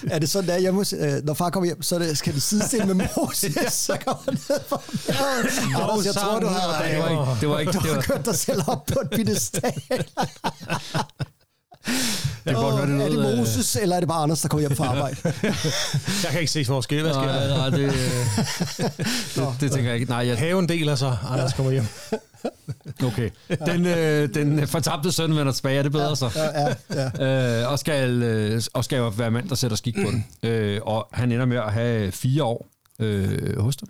[0.14, 2.42] er det sådan, at jeg må, øh, når far kommer hjem, så det, skal det
[2.42, 3.70] sidestille med Moses, ja.
[3.70, 5.82] så kommer han ned fra bjerget.
[5.90, 8.34] Anders, jeg tror, du har, det var ikke, det var ikke, du har kørt dig
[8.34, 9.82] selv op på et pedestal.
[12.44, 14.76] Det kan godt det er det Moses, eller er det bare Anders, der kommer hjem
[14.76, 15.16] fra arbejde?
[16.24, 17.02] jeg kan ikke se forskel.
[17.02, 17.56] Hvad sker nej, der?
[17.56, 17.92] Nej, det,
[19.36, 20.10] det, det, tænker jeg ikke.
[20.10, 20.38] Nej, jeg...
[20.38, 21.86] Haven deler sig, Anders kommer hjem.
[23.04, 23.30] Okay.
[23.66, 26.30] Den, øh, den fortabte søn vender tilbage, er det bedre så?
[26.34, 26.74] Ja, ja,
[27.18, 27.62] ja.
[27.62, 30.26] Øh, og, skal, øh, og skal være mand, der sætter skik på den.
[30.42, 33.88] Øh, og han ender med at have fire år øh, hos dem.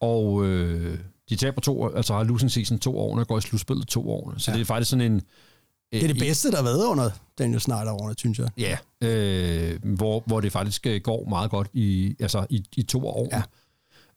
[0.00, 0.98] Og øh,
[1.30, 4.34] de taber to, altså har losing season to år, og går i slutspillet to år.
[4.36, 4.54] Så ja.
[4.56, 5.22] det er faktisk sådan en...
[5.92, 8.48] Det er det bedste, der har været under Daniel Snyder over, synes jeg.
[8.58, 8.76] Ja,
[9.08, 13.28] øh, hvor, hvor det faktisk øh, går meget godt i, altså i, i to år.
[13.32, 13.42] Ja.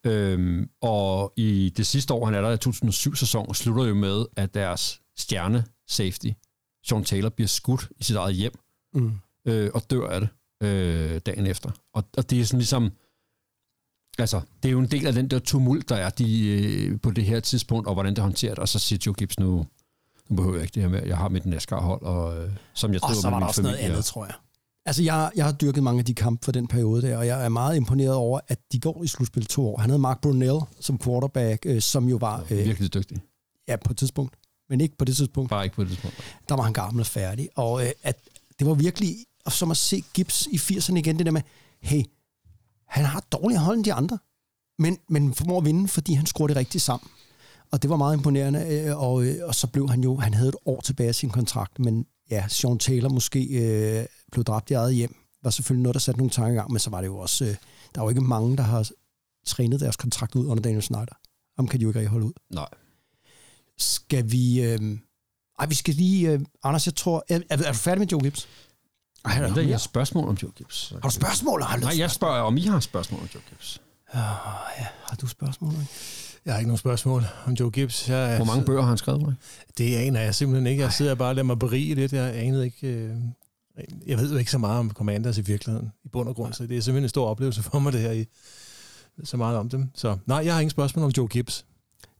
[0.06, 4.54] Øhm, og i det sidste år, han er der i 2007-sæson, slutter jo med, at
[4.54, 6.28] deres stjerne safety,
[6.86, 8.52] Sean Taylor, bliver skudt i sit eget hjem,
[8.94, 9.12] mm.
[9.46, 10.28] øh, og dør af det
[10.62, 11.70] øh, dagen efter.
[11.94, 12.92] Og, og det er sådan ligesom,
[14.18, 17.10] altså, det er jo en del af den der tumult, der er de, øh, på
[17.10, 19.66] det her tidspunkt, og hvordan det håndteret, og så siger Joe Gibbs nu,
[20.28, 23.00] nu behøver jeg ikke det her med, jeg har mit NASCAR-hold, og øh, som jeg
[23.00, 24.34] skriver og så var der også familie, noget andet, tror jeg.
[24.86, 27.44] Altså, jeg, jeg har dyrket mange af de kampe for den periode der, og jeg
[27.44, 29.76] er meget imponeret over, at de går i slutspil to år.
[29.76, 32.46] Han havde Mark Brunell som quarterback, øh, som jo var...
[32.50, 33.20] Øh, virkelig dygtig.
[33.68, 34.36] Ja, på et tidspunkt.
[34.68, 35.50] Men ikke på det tidspunkt.
[35.50, 36.16] Bare ikke på det tidspunkt.
[36.48, 37.48] Der var han gammel og færdig.
[37.54, 38.18] Og øh, at
[38.58, 39.16] det var virkelig
[39.48, 41.42] som at se Gibbs i 80'erne igen, det der med,
[41.80, 42.02] hey,
[42.88, 44.18] han har dårligere hold end de andre,
[44.78, 47.10] men, men formår at vinde, fordi han skruer det rigtigt sammen.
[47.72, 50.48] Og det var meget imponerende, øh, og, øh, og så blev han jo, han havde
[50.48, 54.74] et år tilbage af sin kontrakt, men ja, Sean Taylor måske øh, blev dræbt i
[54.74, 57.08] eget hjem, var selvfølgelig noget, der satte nogle tanker i gang, men så var det
[57.08, 57.50] jo også, øh,
[57.94, 58.90] der var jo ikke mange, der har
[59.46, 61.18] trænet deres kontrakt ud under Daniel Snyder.
[61.56, 62.32] Ham kan de jo ikke rigtig holde ud.
[62.50, 62.68] Nej.
[63.78, 64.62] Skal vi...
[64.62, 64.98] Øh,
[65.58, 66.30] ej, vi skal lige...
[66.30, 67.24] Øh, Anders, jeg tror...
[67.28, 68.48] Er, er, er du færdig med Joe Gibbs?
[69.24, 70.92] Ej, er der, jeg har spørgsmål om Joe Gibbs.
[71.02, 71.62] Har du spørgsmål?
[71.62, 73.80] Har du Nej, jeg spørger, om I har spørgsmål om Joe Gibbs.
[74.14, 74.18] Uh,
[74.78, 74.86] ja.
[75.04, 75.72] Har du spørgsmål?
[75.72, 75.86] Ikke?
[76.44, 78.08] Jeg har ikke nogen spørgsmål om Joe Gibbs.
[78.08, 79.36] Jeg, Hvor mange bøger har han skrevet?
[79.78, 80.82] Det aner jeg simpelthen ikke.
[80.82, 82.12] Jeg sidder bare og lader mig berige lidt.
[82.12, 82.86] Jeg anede ikke...
[82.86, 83.16] Øh,
[84.06, 86.66] jeg ved jo ikke så meget om Commanders i virkeligheden, i bund og grund, så
[86.66, 88.26] det er simpelthen en stor oplevelse for mig, det her i
[89.24, 89.90] så meget om dem.
[89.94, 91.66] Så nej, jeg har ingen spørgsmål om Joe Gibbs.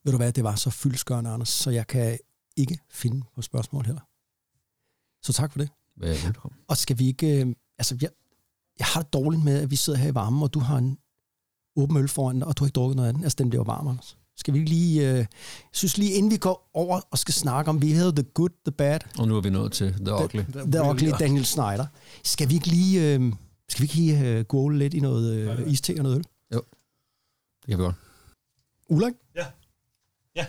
[0.04, 2.18] Ved du hvad, det var så fyldskørende, Anders, så jeg kan
[2.56, 4.00] ikke finde på spørgsmål heller.
[5.22, 5.70] Så tak for det.
[6.02, 6.60] Ja, velkommen.
[6.68, 7.44] Og skal vi ikke...
[7.44, 8.10] Øh, altså, jeg,
[8.78, 10.98] jeg har det dårligt med, at vi sidder her i varmen, og du har en
[11.76, 13.22] åben øl foran dig, og du har ikke drukket noget af den.
[13.22, 14.18] Altså, den bliver varm, Anders.
[14.36, 15.10] Skal vi ikke lige...
[15.10, 15.26] Øh, jeg
[15.72, 18.72] synes lige, inden vi går over og skal snakke om, vi havde The Good, The
[18.72, 20.40] Bad, Og nu er vi nået til The Ugly.
[20.52, 21.86] The, the Ugly, Daniel Snyder.
[22.24, 23.14] Skal vi ikke lige...
[23.14, 23.32] Øh,
[23.68, 26.24] skal vi ikke lige øh, gå lidt i noget øh, iste og noget øl?
[26.52, 27.94] Det kan vi godt.
[28.88, 29.14] Ulrik?
[29.36, 29.46] Ja.
[30.36, 30.46] Ja.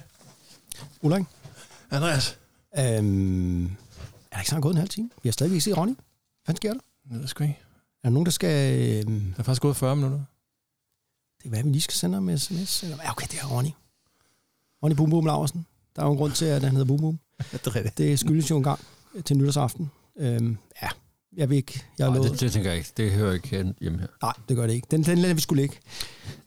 [1.02, 1.26] Ulrik?
[1.92, 2.38] Andreas.
[2.80, 3.70] Øhm, er
[4.32, 5.10] der ikke snart gået en halv time?
[5.24, 5.94] Vi har stadigvæk ikke set Ronny.
[6.46, 6.80] Hvad sker der?
[7.12, 7.60] Jeg ved sgu ikke.
[8.04, 8.80] Er der nogen, der skal...
[8.80, 10.20] Øh, Der er faktisk gået 40 minutter.
[11.44, 12.84] Det er hvad, vi lige skal sende ham med sms?
[12.84, 13.70] Eller, ja, okay, det er Ronny.
[14.84, 15.66] Ronny Boom Boom Laversen.
[15.96, 17.20] Der er jo en grund til, at han hedder Boom Boom.
[17.98, 18.80] det er skyldes jo en gang
[19.26, 19.92] til nytårsaften.
[20.18, 20.90] Øhm, ja,
[21.38, 21.84] jeg vil ikke...
[22.00, 22.92] Jeg Nej, det, det tænker jeg ikke.
[22.98, 24.08] Det hører ikke hjemme her.
[24.22, 24.88] Nej, det gør det ikke.
[24.92, 25.80] Den, den lader vi skulle ikke.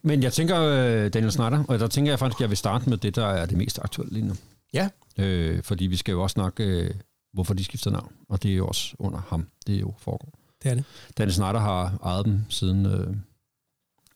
[0.02, 2.90] Men jeg tænker, øh, Daniel Snyder, og der tænker jeg faktisk, at jeg vil starte
[2.90, 4.34] med det, der er det mest aktuelle lige nu.
[4.72, 4.88] Ja.
[5.18, 6.94] Øh, fordi vi skal jo også snakke, øh,
[7.32, 8.12] hvorfor de skifter navn.
[8.28, 9.48] Og det er jo også under ham.
[9.66, 10.38] Det er jo foregår.
[10.62, 10.84] Det er det.
[11.18, 13.16] Daniel Snyder har ejet dem siden øh,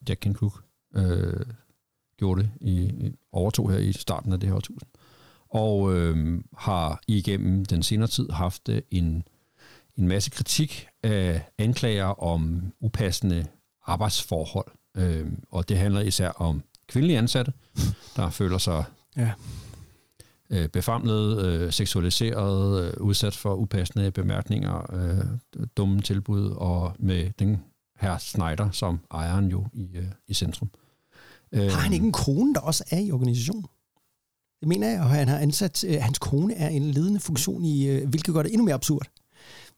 [0.09, 0.62] Jack Ken Cook
[0.97, 1.47] øh,
[2.16, 4.91] gjorde det i, i overtog her i starten af det her årtusind.
[5.49, 9.24] Og øh, har igennem den senere tid haft øh, en,
[9.97, 13.47] en masse kritik af anklager om upassende
[13.86, 14.66] arbejdsforhold.
[14.97, 17.53] Øh, og det handler især om kvindelige ansatte,
[18.16, 18.84] der føler sig
[19.16, 19.32] Ja.
[20.51, 25.24] øh, befamlet, øh, seksualiseret, øh, udsat for upassende bemærkninger, øh,
[25.76, 27.64] dumme tilbud, og med den
[28.01, 30.70] her Snyder som ejeren jo i, øh, i centrum.
[31.53, 33.66] Øh, Har han ikke en kone, der også er i organisationen?
[34.61, 35.84] Det mener jeg, og han har ansat...
[35.84, 37.88] Øh, hans kone er en ledende funktion i...
[37.88, 39.07] Øh, hvilket gør det endnu mere absurd.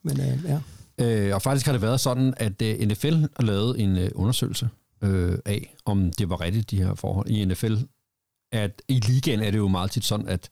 [0.03, 0.61] Men øh, ja.
[0.99, 4.69] Øh, og faktisk har det været sådan, at øh, NFL har lavet en øh, undersøgelse
[5.03, 7.75] øh, af, om det var rigtigt, de her forhold i NFL.
[8.53, 10.49] At i ligaen er det jo meget tit sådan, at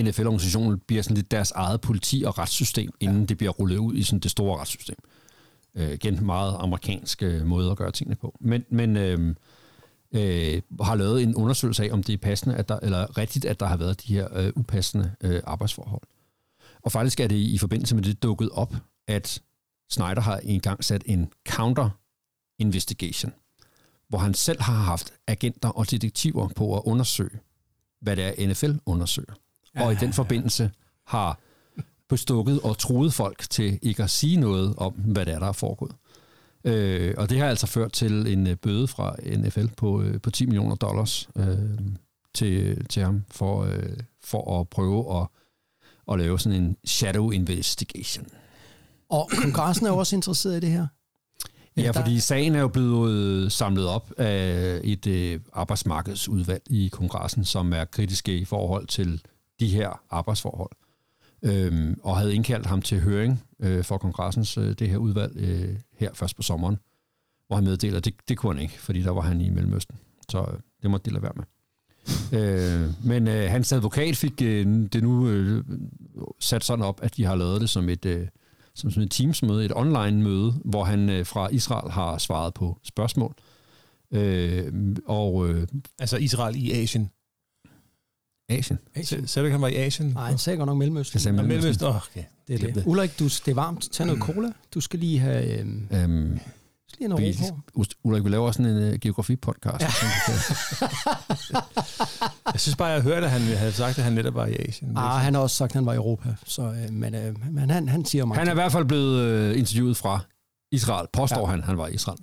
[0.00, 3.24] NFL-organisationen bliver sådan lidt deres eget politi- og retssystem, inden ja.
[3.26, 4.96] det bliver rullet ud i sådan det store retssystem.
[5.04, 5.17] Øh,
[5.74, 8.38] igen, meget amerikansk øh, måde at gøre tingene på.
[8.40, 9.34] Men, men øh,
[10.12, 13.60] øh, har lavet en undersøgelse af, om det er passende, at der, eller rigtigt, at
[13.60, 16.02] der har været de her øh, upassende øh, arbejdsforhold.
[16.82, 18.74] Og faktisk er det i forbindelse med det dukket op,
[19.06, 19.42] at
[19.90, 23.32] Snyder har engang sat en counter-investigation,
[24.08, 27.38] hvor han selv har haft agenter og detektiver på at undersøge,
[28.00, 29.34] hvad det er, NFL undersøger.
[29.74, 30.70] Ja, og i den forbindelse
[31.06, 31.40] har
[32.08, 35.52] bestukket og truet folk til ikke at sige noget om, hvad det er, der er
[35.52, 35.92] foregået.
[36.64, 40.30] Øh, og det har altså ført til en øh, bøde fra NFL på, øh, på
[40.30, 41.58] 10 millioner dollars øh,
[42.34, 45.26] til, til ham for, øh, for at prøve at,
[46.12, 48.26] at lave sådan en shadow investigation.
[49.10, 50.86] Og kongressen er jo også interesseret i det her.
[51.76, 57.44] Ja, fordi sagen er jo blevet øh, samlet op af et øh, arbejdsmarkedsudvalg i kongressen,
[57.44, 59.22] som er kritiske i forhold til
[59.60, 60.70] de her arbejdsforhold
[61.42, 65.76] øh, og havde indkaldt ham til høring øh, for kongressens øh, det her udvalg øh,
[65.96, 66.78] her først på sommeren,
[67.46, 69.96] hvor han meddeler, at det, det kunne han ikke, fordi der var han i Mellemøsten.
[70.28, 71.44] Så øh, det måtte de lade være med.
[72.40, 75.64] øh, men øh, hans advokat fik øh, det nu øh,
[76.40, 78.26] sat sådan op, at de har lavet det som et, øh,
[78.74, 83.34] som sådan et teamsmøde, et online-møde, hvor han øh, fra Israel har svaret på spørgsmål.
[84.12, 84.72] Øh,
[85.06, 85.66] og øh,
[85.98, 87.10] Altså Israel i Asien.
[88.48, 88.78] Asien.
[89.04, 90.08] Sagde du ikke, han var i Asien?
[90.08, 91.16] Nej, han sagde godt nok Mellemøsten.
[91.16, 91.84] Jeg sagde Nå, Mellemøsten.
[91.86, 91.86] Mellemøsten.
[91.86, 92.24] Oh, okay.
[92.48, 92.74] Det er det.
[92.74, 92.82] det.
[92.86, 93.88] Ulrik, du, det er varmt.
[93.92, 94.48] Tag noget cola.
[94.74, 96.38] Du skal lige have, øhm, Øhm,
[96.88, 97.84] skal lige have noget vi, ro på.
[98.04, 99.80] Ulrik, vi laver også sådan en uh, geografi-podcast.
[99.82, 99.88] Ja.
[102.52, 104.96] Jeg synes bare, jeg hørte, at han havde sagt, at han netop var i Asien.
[104.96, 106.34] Ah, han har også sagt, at han var i Europa.
[106.46, 108.36] Så, øh, men, øh, men han, han siger mig.
[108.36, 110.20] Han er i hvert fald blevet øh, interviewet fra
[110.72, 111.44] Israel, påstår Ja.
[111.44, 111.50] ja.
[111.50, 112.18] han, han var i Israel.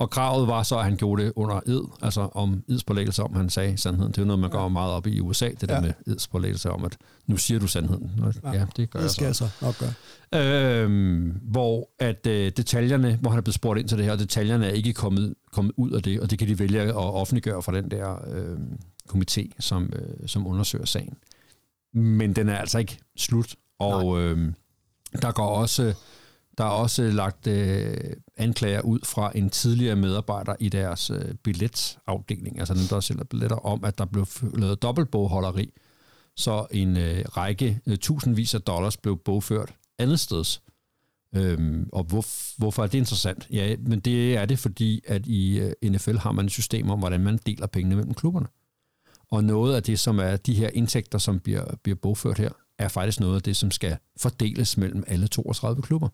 [0.00, 3.50] Og kravet var så, at han gjorde det under ed, altså om edspålæggelse om, han
[3.50, 4.12] sagde sandheden.
[4.12, 5.80] Det er jo noget, man går meget op i i USA, det der Ja.
[5.80, 6.96] med edspålæggelse om, at
[7.26, 8.10] nu siger du sandheden.
[8.44, 9.44] Ja, ja det gør det jeg skal så.
[9.44, 9.74] jeg så nok
[10.32, 10.82] gøre.
[10.82, 14.18] Øhm, hvor at øh, detaljerne, hvor han er blevet spurgt ind til det her, og
[14.18, 17.62] detaljerne er ikke kommet, kommet ud af det, og det kan de vælge at offentliggøre
[17.62, 18.58] fra den der øh,
[19.12, 21.16] komité, som, øh, som undersøger sagen.
[21.94, 24.52] Men den er altså ikke slut, og øh,
[25.22, 25.94] der går også
[26.60, 27.96] der er også øh, lagt øh,
[28.36, 33.56] anklager ud fra en tidligere medarbejder i deres øh, billetafdeling, altså den, der sælger billetter,
[33.56, 35.72] om, at der blev lavet dobbeltbogholderi,
[36.36, 40.62] så en øh, række øh, tusindvis af dollars blev bogført andet steds.
[41.34, 42.24] Øhm, og hvor,
[42.58, 43.46] hvorfor er det interessant?
[43.52, 46.98] Ja, men det er det, fordi at i øh, NFL har man et system om,
[46.98, 48.46] hvordan man deler pengene mellem klubberne.
[49.30, 52.88] Og noget af det, som er de her indtægter, som bliver, bliver bogført her, er
[52.88, 56.08] faktisk noget af det, som skal fordeles mellem alle 32 klubber.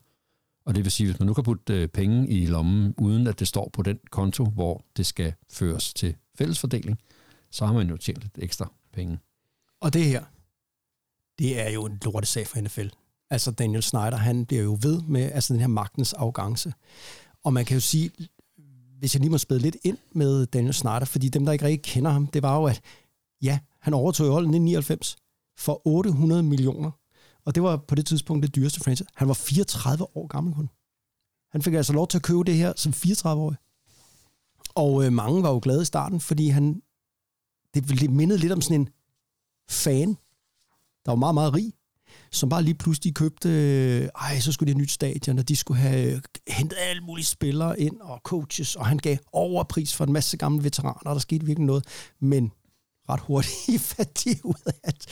[0.67, 3.39] Og det vil sige, hvis man nu kan putte øh, penge i lommen, uden at
[3.39, 6.99] det står på den konto, hvor det skal føres til fællesfordeling,
[7.51, 9.19] så har man jo tjent lidt ekstra penge.
[9.81, 10.23] Og det her,
[11.39, 12.87] det er jo en lortesag for NFL.
[13.29, 16.73] Altså Daniel Snyder, han bliver jo ved med altså den her magtens arrogance.
[17.43, 18.11] Og man kan jo sige,
[18.99, 21.93] hvis jeg lige må spæde lidt ind med Daniel Snyder, fordi dem, der ikke rigtig
[21.93, 22.81] kender ham, det var jo, at
[23.41, 25.17] ja, han overtog holden i 99
[25.57, 26.91] for 800 millioner.
[27.47, 29.09] Og det var på det tidspunkt det dyreste franchise.
[29.15, 30.69] Han var 34 år gammel kun.
[31.51, 33.57] Han fik altså lov til at købe det her som 34-årig.
[34.75, 36.81] Og øh, mange var jo glade i starten, fordi han
[37.73, 38.89] det mindede lidt om sådan en
[39.69, 40.17] fan,
[41.05, 41.73] der var meget, meget rig,
[42.31, 45.55] som bare lige pludselig købte, øh, ej, så skulle de have nyt stadion, og de
[45.55, 50.03] skulle have øh, hentet alle mulige spillere ind og coaches, og han gav overpris for
[50.03, 51.85] en masse gamle veteraner, og der skete virkelig noget.
[52.19, 52.51] Men
[53.09, 55.07] ret hurtigt fandt de ud af, at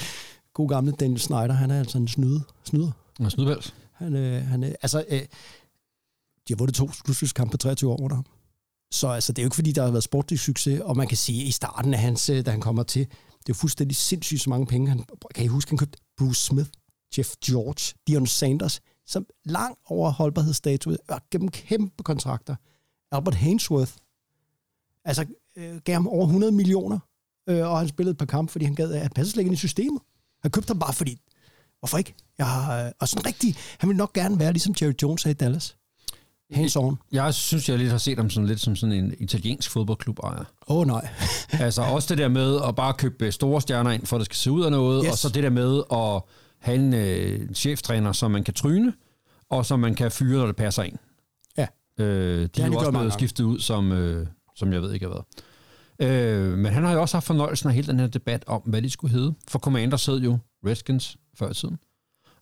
[0.55, 2.91] god gamle Daniel Snyder, han er altså en snyde, snyder.
[3.19, 3.73] En snydebæls.
[3.93, 5.21] Han, øh, han, øh, altså, øh,
[6.47, 8.25] de har vundet to slutspilskampe på 23 år under ham.
[8.91, 11.17] Så altså, det er jo ikke, fordi der har været sportlig succes, og man kan
[11.17, 13.95] sige, at i starten af hans, øh, da han kommer til, det er jo fuldstændig
[13.97, 14.89] sindssygt så mange penge.
[14.89, 15.03] Han,
[15.35, 16.69] kan I huske, han købte Bruce Smith,
[17.17, 22.55] Jeff George, Dion Sanders, som lang over holdbarhedsdato, og gennem kæmpe kontrakter.
[23.11, 23.91] Albert Hainsworth,
[25.05, 25.25] altså
[25.55, 26.99] øh, gav ham over 100 millioner,
[27.49, 29.49] øh, og han spillede et par kampe, fordi han gad, at han passede slet ikke
[29.49, 30.01] ind i systemet.
[30.45, 31.21] Han købte ham bare fordi,
[31.79, 32.15] hvorfor ikke?
[32.37, 35.31] Jeg har, øh, og sådan rigtig, han vil nok gerne være ligesom Jerry Jones her
[35.31, 35.75] i Dallas.
[36.51, 36.97] Hands on.
[37.11, 40.43] Jeg synes, jeg lidt har set ham sådan lidt som sådan en italiensk fodboldklub ejer.
[40.67, 41.09] Åh oh, nej.
[41.65, 44.35] altså også det der med at bare købe store stjerner ind, for at det skal
[44.35, 45.11] se ud af noget, yes.
[45.11, 46.21] og så det der med at
[46.59, 48.93] have en øh, cheftræner, som man kan tryne,
[49.49, 50.97] og som man kan fyre, når det passer ind.
[51.57, 51.67] Ja.
[51.99, 55.21] Øh, de er jo også blevet skiftet ud, som, øh, som jeg ved ikke hvad.
[56.01, 58.81] Øh, men han har jo også haft fornøjelsen af hele den her debat om, hvad
[58.81, 59.33] de skulle hedde.
[59.47, 61.77] For Commander hed jo Redskins før i tiden.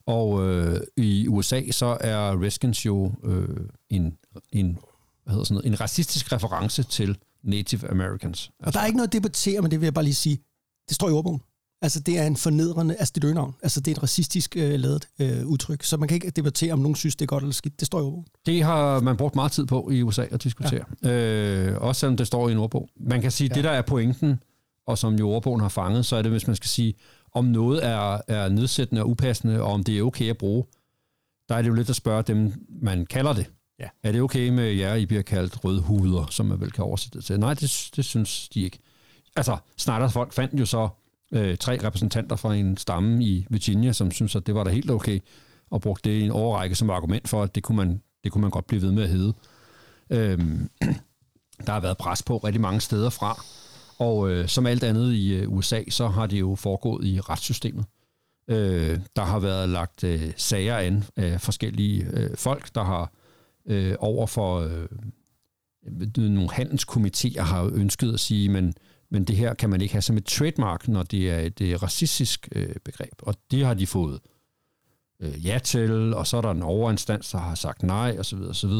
[0.06, 4.16] Og øh, i USA så er Redskins jo øh, en,
[4.52, 4.78] en,
[5.24, 8.50] hvad hedder sådan noget, en racistisk reference til Native Americans.
[8.62, 10.38] Og der er ikke noget at debattere, men det vil jeg bare lige sige.
[10.88, 11.40] Det står i ordbogen.
[11.84, 14.80] Altså, det er en fornedrende, altså det er et Altså, det er et racistisk øh,
[14.80, 17.54] lavet øh, udtryk, så man kan ikke debattere, om nogen synes, det er godt eller
[17.54, 17.80] skidt.
[17.80, 18.26] Det står i ordbogen.
[18.46, 20.84] Det har man brugt meget tid på i USA at diskutere.
[21.02, 21.10] Ja.
[21.10, 22.88] Øh, også selvom det står i en ordbog.
[22.96, 23.54] Man kan sige, ja.
[23.54, 24.42] det der er pointen,
[24.86, 26.94] og som jo ordbogen har fanget, så er det, hvis man skal sige,
[27.32, 30.64] om noget er, er nedsættende og upassende, og om det er okay at bruge,
[31.48, 33.46] der er det jo lidt at spørge dem, man kalder det.
[33.78, 33.88] Ja.
[34.02, 37.24] Er det okay med jer, I bliver kaldt rødhuder, som man vel kan oversætte det
[37.24, 37.40] til?
[37.40, 38.78] Nej, det, det synes de ikke.
[39.36, 40.88] Altså, Snyders folk fandt jo så
[41.34, 44.90] øh, tre repræsentanter fra en stamme i Virginia, som synes, at det var da helt
[44.90, 45.20] okay,
[45.70, 48.42] og brugte det i en overrække som argument for, at det kunne man, det kunne
[48.42, 49.34] man godt blive ved med at hedde.
[50.10, 50.70] Øhm,
[51.66, 53.44] der har været pres på rigtig mange steder fra,
[53.98, 57.84] og øh, som alt andet i øh, USA, så har det jo foregået i retssystemet.
[58.48, 63.12] Øh, der har været lagt øh, sager an af forskellige øh, folk, der har
[63.66, 64.86] øh, over for øh,
[66.16, 68.74] nogle handelskomiteer har ønsket at sige, men,
[69.14, 71.82] men det her kan man ikke have som et trademark, når det er et øh,
[71.82, 73.12] racistisk øh, begreb.
[73.22, 74.20] Og det har de fået
[75.20, 78.38] øh, ja til, og så er der en overinstans, der har sagt nej, osv.
[78.38, 78.70] osv.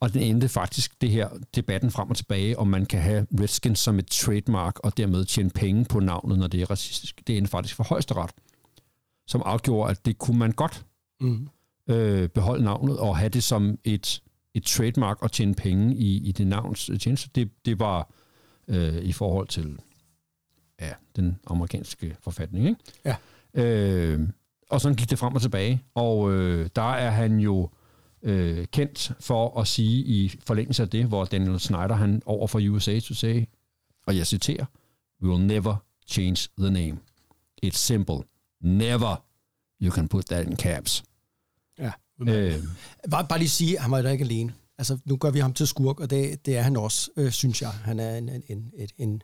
[0.00, 3.78] Og den endte faktisk det her debatten frem og tilbage, om man kan have Redskins
[3.78, 7.22] som et trademark, og dermed tjene penge på navnet, når det er racistisk.
[7.26, 8.30] Det endte faktisk for højesteret,
[9.26, 10.84] som afgjorde, at det kunne man godt
[11.20, 11.48] mm.
[11.88, 14.22] øh, beholde navnet og have det som et,
[14.54, 17.30] et trademark og tjene penge i, i det navns tjeneste.
[17.34, 18.08] Det, det var
[18.72, 19.78] øh, i forhold til
[20.80, 22.66] ja, den amerikanske forfatning.
[22.66, 22.80] Ikke?
[23.04, 23.16] Ja.
[23.54, 24.28] Øh,
[24.70, 25.82] og sådan gik det frem og tilbage.
[25.94, 27.70] Og øh, der er han jo
[28.22, 32.70] øh, kendt for at sige i forlængelse af det, hvor Daniel Snyder han over for
[32.70, 33.44] USA to say,
[34.06, 34.64] og jeg citerer,
[35.22, 36.98] We will never change the name.
[37.66, 38.16] It's simple.
[38.60, 39.24] Never.
[39.80, 41.02] You can put that in caps.
[41.78, 41.92] Ja.
[42.20, 42.54] Øh,
[43.10, 44.52] bare, bare lige sige, at han var da ikke alene.
[44.82, 47.62] Altså, nu gør vi ham til skurk, og det, det er han også, øh, synes
[47.62, 47.70] jeg.
[47.70, 49.22] Han er en, en, en, en, en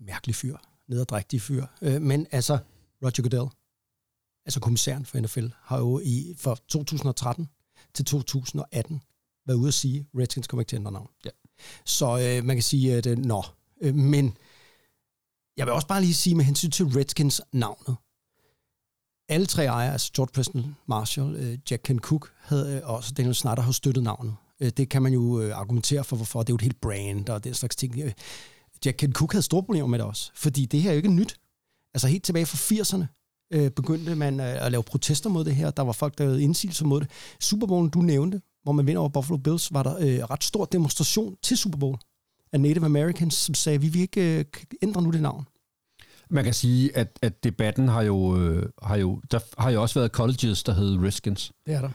[0.00, 0.56] mærkelig fyr,
[0.88, 1.66] nederdrægtig fyr.
[1.82, 2.58] Øh, men altså,
[3.02, 3.50] Roger Goodell,
[4.46, 7.48] altså kommissæren for NFL, har jo i, for 2013
[7.94, 9.02] til 2018
[9.46, 11.08] været ude at sige, at Redskins kommer ikke til at ændre navn.
[11.24, 11.30] Ja.
[11.84, 13.44] Så øh, man kan sige, at øh, nå.
[13.80, 14.36] Øh, men
[15.56, 17.96] jeg vil også bare lige sige med hensyn til Redskins navnet.
[19.28, 23.14] Alle tre ejere, altså George Preston Marshall, øh, Jack Ken Cook havde, øh, og også
[23.14, 24.36] Daniel Snyder, har støttet navnet.
[24.60, 26.42] Øh, det kan man jo øh, argumentere for, hvorfor.
[26.42, 27.98] Det er jo et helt brand og den slags ting.
[28.04, 28.12] Øh,
[28.84, 31.36] Jack Cook havde store problemer med det også, fordi det her er jo ikke nyt.
[31.94, 33.04] Altså helt tilbage fra 80'erne,
[33.52, 35.70] øh, begyndte man øh, at lave protester mod det her.
[35.70, 37.10] Der var folk, der havde indsigelser mod det.
[37.40, 40.64] Super Bowl, du nævnte, hvor man vinder over Buffalo Bills, var der øh, ret stor
[40.64, 41.98] demonstration til Super Bowl
[42.52, 44.44] af Native Americans, som sagde, vi vil ikke øh,
[44.82, 45.46] ændre nu det navn.
[46.30, 49.98] Man kan sige, at, at debatten har jo, øh, har jo, der har jo også
[49.98, 51.52] været colleges, der hed Redskins.
[51.66, 51.90] Det er der.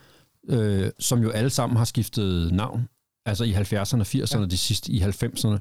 [0.49, 2.87] Øh, som jo alle sammen har skiftet navn.
[3.25, 4.45] Altså i 70'erne, 80'erne, ja.
[4.45, 5.57] de sidste i 90'erne.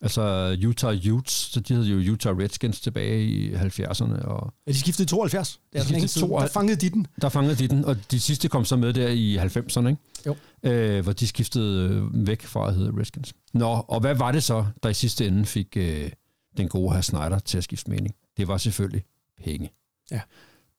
[0.00, 4.24] Altså Utah Utes, så de hed jo Utah Redskins tilbage i 70'erne.
[4.26, 5.60] Og Ja, de skiftede i 72.
[5.72, 6.30] Det er De længe skiftede.
[6.30, 6.50] 72.
[6.52, 7.06] Der fangede de den.
[7.22, 10.00] der fangede de den, og de sidste kom så med der i 90'erne, ikke?
[10.26, 10.36] Jo.
[10.62, 13.32] Øh, hvor de skiftede øh, væk fra at hedde Redskins.
[13.54, 16.10] Nå, og hvad var det så, der i sidste ende fik øh,
[16.56, 18.14] den gode herr Snyder til at skifte mening?
[18.36, 19.04] Det var selvfølgelig
[19.44, 19.70] penge.
[20.10, 20.20] Ja.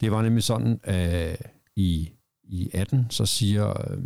[0.02, 1.42] Det var nemlig sådan, at
[1.76, 2.10] i,
[2.48, 4.04] i 18, så siger øh,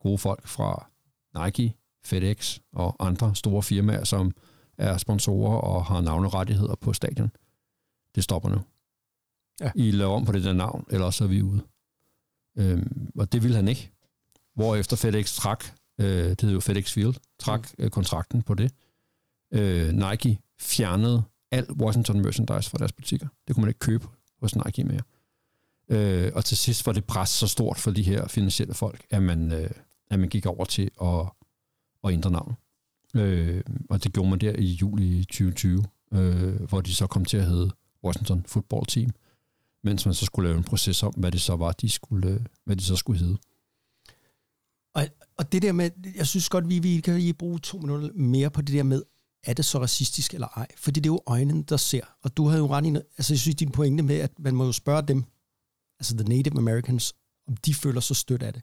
[0.00, 0.90] gode folk fra
[1.44, 1.74] Nike,
[2.04, 4.34] FedEx og andre store firmaer, som
[4.78, 7.30] er sponsorer og har navnerettigheder på stadion.
[8.14, 8.60] Det stopper nu.
[9.60, 9.70] Ja.
[9.74, 11.62] I laver om på det der navn, ellers så er vi ude.
[12.58, 13.90] Øhm, og det ville han ikke.
[14.54, 15.64] Hvorefter FedEx trak,
[15.98, 18.72] øh, det hedder jo FedEx Field, trak øh, kontrakten på det.
[19.52, 23.28] Øh, Nike fjernede al Washington merchandise fra deres butikker.
[23.46, 24.06] Det kunne man ikke købe
[24.40, 25.02] hos Nike mere.
[25.88, 29.22] Øh, og til sidst var det pres så stort for de her finansielle folk, at
[29.22, 29.70] man, øh,
[30.10, 31.20] at man gik over til at,
[32.04, 32.56] at ændre navn.
[33.16, 37.36] Øh, og det gjorde man der i juli 2020, øh, hvor de så kom til
[37.36, 37.70] at hedde
[38.04, 39.10] Washington Football Team,
[39.84, 42.40] mens man så skulle lave en proces om, hvad det så var, de skulle, øh,
[42.64, 43.38] hvad de så skulle hedde.
[44.94, 45.06] Og,
[45.38, 48.50] og det der med, jeg synes godt, vi, vi kan lige bruge to minutter mere
[48.50, 49.02] på det der med,
[49.44, 50.66] er det så racistisk eller ej?
[50.76, 52.04] Fordi det er jo øjnene, der ser.
[52.22, 54.64] Og du havde jo ret i, altså jeg synes, din pointe med, at man må
[54.64, 55.24] jo spørge dem,
[56.00, 57.14] altså the Native Americans,
[57.48, 58.62] om de føler sig stødt af det.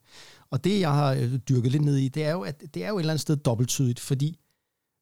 [0.51, 2.89] Og det, jeg har øh, dyrket lidt ned i, det er jo, at det er
[2.89, 4.39] jo et eller andet sted dobbelttydigt, fordi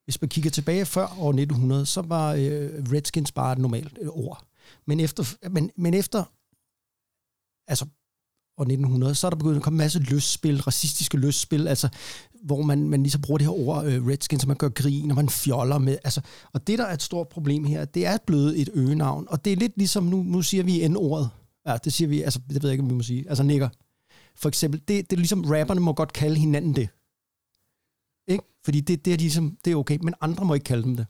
[0.03, 4.09] hvis man kigger tilbage før år 1900, så var øh, Redskins bare et normalt øh,
[4.09, 4.45] ord.
[4.86, 6.23] Men efter, men, men efter
[7.67, 7.86] altså
[8.57, 11.89] år 1900, så er der begyndt at komme en masse løsspil, racistiske løsspil, altså,
[12.43, 15.15] hvor man, man ligesom bruger det her ord, øh, Redskins, så man gør grin, og
[15.15, 15.97] man fjoller med.
[16.03, 16.21] Altså,
[16.53, 19.53] og det, der er et stort problem her, det er blevet et øgenavn, og det
[19.53, 21.29] er lidt ligesom, nu, nu siger vi N-ordet.
[21.68, 23.30] Ja, det siger vi, altså, det ved jeg ikke, om vi må sige.
[23.30, 23.70] Altså, nigger.
[24.36, 26.89] For eksempel, det, det er ligesom, rapperne må godt kalde hinanden det.
[28.28, 28.43] Ikke?
[28.66, 31.05] Fordi det, det, er ligesom, det er okay, men andre må ikke kalde dem det.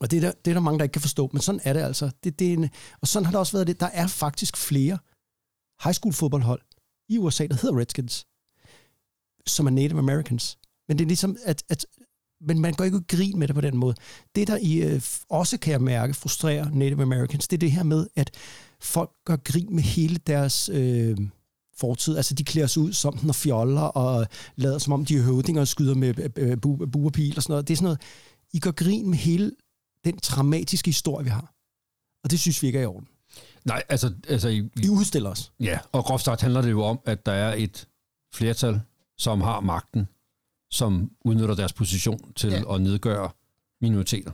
[0.00, 1.72] Og det er, der, det er der mange, der ikke kan forstå, men sådan er
[1.72, 2.10] det altså.
[2.24, 3.80] Det, det er en, og sådan har det også været det.
[3.80, 4.98] Der er faktisk flere
[5.84, 6.60] high school fodboldhold
[7.08, 8.26] i USA, der hedder Redskins,
[9.46, 10.58] som er Native Americans.
[10.88, 11.86] Men det er ligesom, at, at
[12.40, 13.94] men man går ikke grin med det på den måde.
[14.34, 17.82] Det, der i, øh, også kan jeg mærke, frustrerer Native Americans, det er det her
[17.82, 18.30] med, at
[18.86, 21.16] folk gør grin med hele deres øh,
[21.76, 22.16] fortid.
[22.16, 24.26] Altså, de klæder sig ud som den og fjoller, og
[24.56, 27.42] lader som om, de er høvdinger og skyder med øh, bu, bu og pil og
[27.42, 27.68] sådan noget.
[27.68, 28.00] Det er sådan noget,
[28.52, 29.52] I gør grin med hele
[30.04, 31.54] den dramatiske historie, vi har.
[32.24, 33.08] Og det synes vi ikke er i orden.
[33.64, 35.52] Nej, altså, altså i, I udstiller os.
[35.60, 37.88] Ja, og groft sagt handler det jo om, at der er et
[38.34, 38.80] flertal,
[39.18, 40.08] som har magten,
[40.70, 42.74] som udnytter deres position til ja.
[42.74, 43.30] at nedgøre
[43.80, 44.30] minoriteter.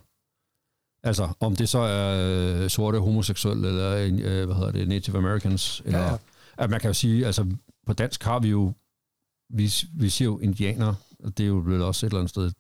[1.02, 5.82] Altså, om det så er øh, sorte homoseksuelle, eller øh, hvad hedder det, Native Americans,
[5.84, 6.16] eller, Ja,
[6.58, 7.46] at man kan jo sige, altså
[7.86, 8.72] på dansk har vi jo,
[9.48, 12.50] vi, vi siger jo indianer, og det er jo vel også et eller andet sted.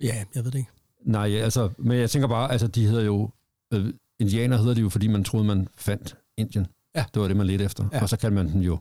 [0.00, 0.70] Ja, jeg ved det ikke.
[1.02, 3.30] Nej, ja, altså, men jeg tænker bare, altså de hedder jo,
[3.72, 6.66] øh, indianer hedder de jo, fordi man troede, man fandt Indien.
[6.94, 7.04] Ja.
[7.14, 7.88] Det var det, man ledte efter.
[7.92, 8.02] Ja.
[8.02, 8.78] Og så kalder man den jo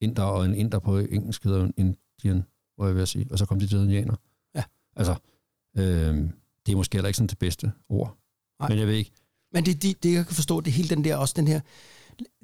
[0.00, 2.44] inder, og en inder på engelsk hedder jo en Indian,
[2.76, 3.26] hvor jeg vil sige.
[3.30, 4.14] Og så kom de til indianer.
[4.54, 4.62] Ja.
[4.96, 5.14] Altså,
[5.76, 6.30] øh,
[6.66, 8.18] det er måske heller ikke sådan det bedste ord.
[8.60, 8.68] Nej.
[8.68, 9.12] Men jeg ved ikke.
[9.52, 11.60] Men det, det, det, jeg kan forstå, det er hele den der, også den her,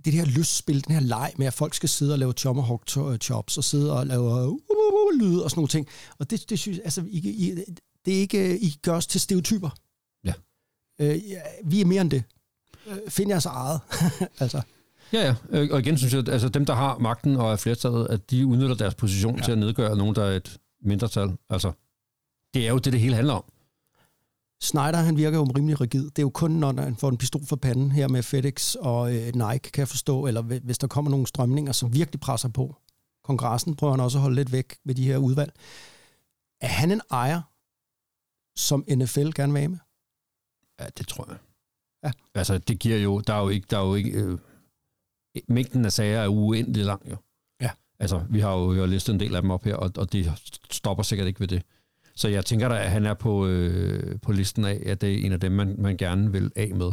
[0.04, 3.16] det her lystspil, den her leg med, at folk skal sidde og lave tomahawk to-
[3.16, 5.86] chops, og sidde og lave uh, uh, uh, lyd og sådan nogle ting.
[6.18, 7.54] Og det, det synes altså, I, I,
[8.04, 9.70] det er ikke, I gør os til stereotyper.
[10.24, 10.32] Ja.
[11.00, 12.22] Øh, ja, vi er mere end det.
[12.86, 13.80] Øh, find jeres eget.
[14.40, 14.62] altså,
[15.12, 15.34] Ja, ja.
[15.50, 18.30] Øh, Og igen synes jeg, at altså, dem, der har magten og er flertallet, at
[18.30, 19.42] de udnytter deres position ja.
[19.42, 21.36] til at nedgøre nogen, der er et mindretal.
[21.48, 21.72] Altså,
[22.54, 23.44] det er jo det, det hele handler om.
[24.62, 26.04] Snyder, han virker jo rimelig rigid.
[26.04, 29.14] Det er jo kun, når han får en pistol for panden her med FedEx og
[29.16, 32.48] øh, Nike, kan jeg forstå, eller hvi- hvis der kommer nogle strømninger, som virkelig presser
[32.48, 32.76] på.
[33.24, 35.52] Kongressen prøver han også at holde lidt væk med de her udvalg.
[36.60, 37.40] Er han en ejer,
[38.58, 39.78] som NFL gerne vil have med?
[40.80, 41.38] Ja, det tror jeg.
[42.04, 42.10] Ja.
[42.34, 44.38] Altså, det giver jo, der er jo ikke, der er jo ikke, øh,
[45.48, 47.16] mængden af sager er uendelig lang jo.
[47.60, 47.70] Ja.
[47.98, 50.32] Altså, vi har jo har listet en del af dem op her, og, og det
[50.70, 51.62] stopper sikkert ikke ved det.
[52.20, 55.26] Så jeg tænker da, at han er på, øh, på listen af, at det er
[55.26, 56.92] en af dem, man, man gerne vil af med.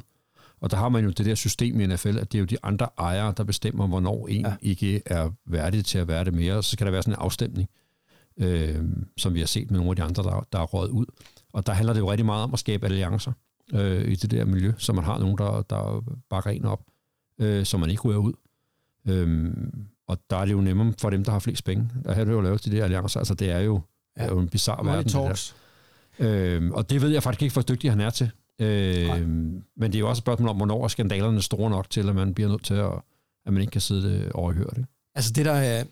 [0.60, 2.58] Og der har man jo det der system i NFL, at det er jo de
[2.64, 4.56] andre ejere, der bestemmer, hvornår en Ja.
[4.62, 6.64] ikke er værdig til at være det mere.
[6.64, 7.70] Så skal der være sådan en afstemning,
[8.38, 8.84] øh,
[9.18, 11.06] som vi har set med nogle af de andre, der, der er røget ud.
[11.54, 13.32] Og der handler det jo rigtig meget om at skabe alliancer
[13.74, 16.82] øh, i det der miljø, så man har nogen, der, der bakker en op,
[17.40, 18.34] øh, så man ikke ryger ud.
[19.08, 19.74] Øhm,
[20.08, 21.90] og der er det jo nemmere for dem, der har flest penge.
[22.06, 23.20] Der har det jo lavet de der alliancer.
[23.20, 23.82] Altså, det er jo,
[24.18, 24.24] ja.
[24.24, 25.06] er jo en bizarre Money verden.
[25.06, 25.26] Det der.
[25.26, 25.56] talks.
[26.20, 28.32] Øhm, og det ved jeg faktisk ikke, hvor dygtig han er til.
[28.60, 32.10] Øhm, men det er jo også et spørgsmål om, hvornår er skandalerne store nok til,
[32.10, 32.92] at man bliver nødt til at,
[33.46, 34.74] at man ikke kan sidde det overhørt.
[34.78, 34.90] Ikke?
[35.16, 35.84] Altså det der er,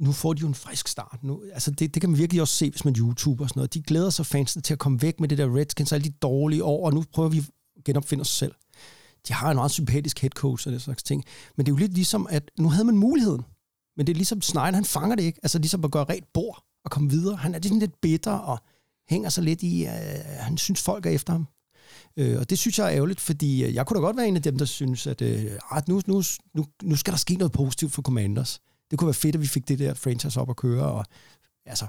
[0.00, 1.18] nu får de jo en frisk start.
[1.22, 3.74] Nu, altså det, det kan man virkelig også se, hvis man YouTuber og sådan noget.
[3.74, 6.64] De glæder sig fansene til at komme væk med det der Redskins, alle de dårlige
[6.64, 8.54] år, og nu prøver vi at genopfinde os selv.
[9.28, 11.24] De har en meget sympatisk head coach og det slags ting.
[11.56, 13.42] Men det er jo lidt ligesom, at nu havde man muligheden.
[13.96, 15.40] Men det er ligesom, Snyder, han fanger det ikke.
[15.42, 17.36] Altså ligesom at gøre rent bord og komme videre.
[17.36, 18.58] Han er sådan lidt bitter og
[19.08, 21.46] hænger sig lidt i, at han synes folk er efter ham.
[22.16, 24.36] Øh, og det synes jeg er ærgerligt, fordi øh, jeg kunne da godt være en
[24.36, 26.22] af dem, der synes, at uh, nu, nu,
[26.54, 28.60] nu, nu skal der ske noget positivt for Commanders.
[28.90, 31.04] Det kunne være fedt, at vi fik det der franchise op at køre, og
[31.66, 31.86] altså,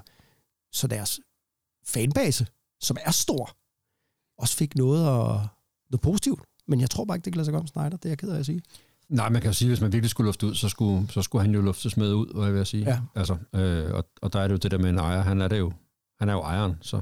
[0.72, 1.20] så deres
[1.86, 2.46] fanbase,
[2.80, 3.56] som er stor,
[4.38, 5.46] også fik noget, og,
[5.90, 6.40] noget positivt.
[6.66, 7.88] Men jeg tror bare ikke, det kan lade sig gøre om Snyder.
[7.88, 8.62] Det er jeg ked af at sige.
[9.12, 11.22] Nej, man kan jo sige, at hvis man virkelig skulle lufte ud, så skulle, så
[11.22, 12.84] skulle han jo luftes med ud, hvad jeg vil sige.
[12.84, 13.00] Ja.
[13.14, 15.20] Altså, øh, og, og der er det jo det der med en ejer.
[15.20, 15.72] Han er, det jo,
[16.20, 16.96] han er jo ejeren, så...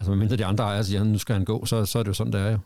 [0.00, 2.08] Altså, medmindre de andre ejere siger, at nu skal han gå, så, så er det
[2.08, 2.58] jo sådan, det er jo.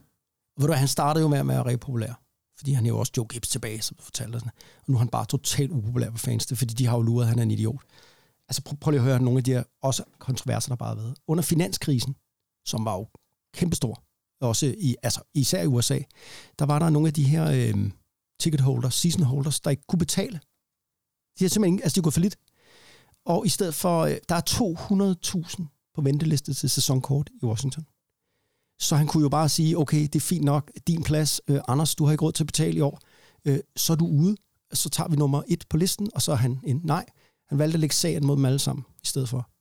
[0.58, 2.22] Ved du, han startede jo med at være repopulær.
[2.58, 4.42] Fordi han er jo også Joe Gibbs tilbage, som du fortalte os.
[4.42, 7.28] Og nu er han bare totalt upopulær på fans, fordi de har jo luret, at
[7.28, 7.80] han er en idiot.
[8.48, 11.02] Altså prøv, prøv lige at høre nogle af de her også kontroverser, der bare har
[11.02, 11.14] været.
[11.28, 12.16] Under finanskrisen,
[12.66, 13.08] som var jo
[13.54, 14.02] kæmpestor,
[14.40, 15.98] også i, altså især i USA,
[16.58, 17.90] der var der nogle af de her øh,
[18.42, 20.40] ticket holders, season holders, der ikke kunne betale.
[21.38, 22.36] De har simpelthen ikke, altså de går for lidt.
[23.26, 27.84] Og i stedet for, øh, der er 200.000 på venteliste til sæsonkort i Washington.
[28.80, 31.94] Så han kunne jo bare sige, okay, det er fint nok, din plads, øh, Anders,
[31.94, 32.98] du har ikke råd til at betale i år,
[33.44, 34.36] øh, så er du ude,
[34.72, 37.06] så tager vi nummer et på listen, og så er han en nej.
[37.48, 39.51] Han valgte at lægge sagen mod dem alle sammen i stedet for.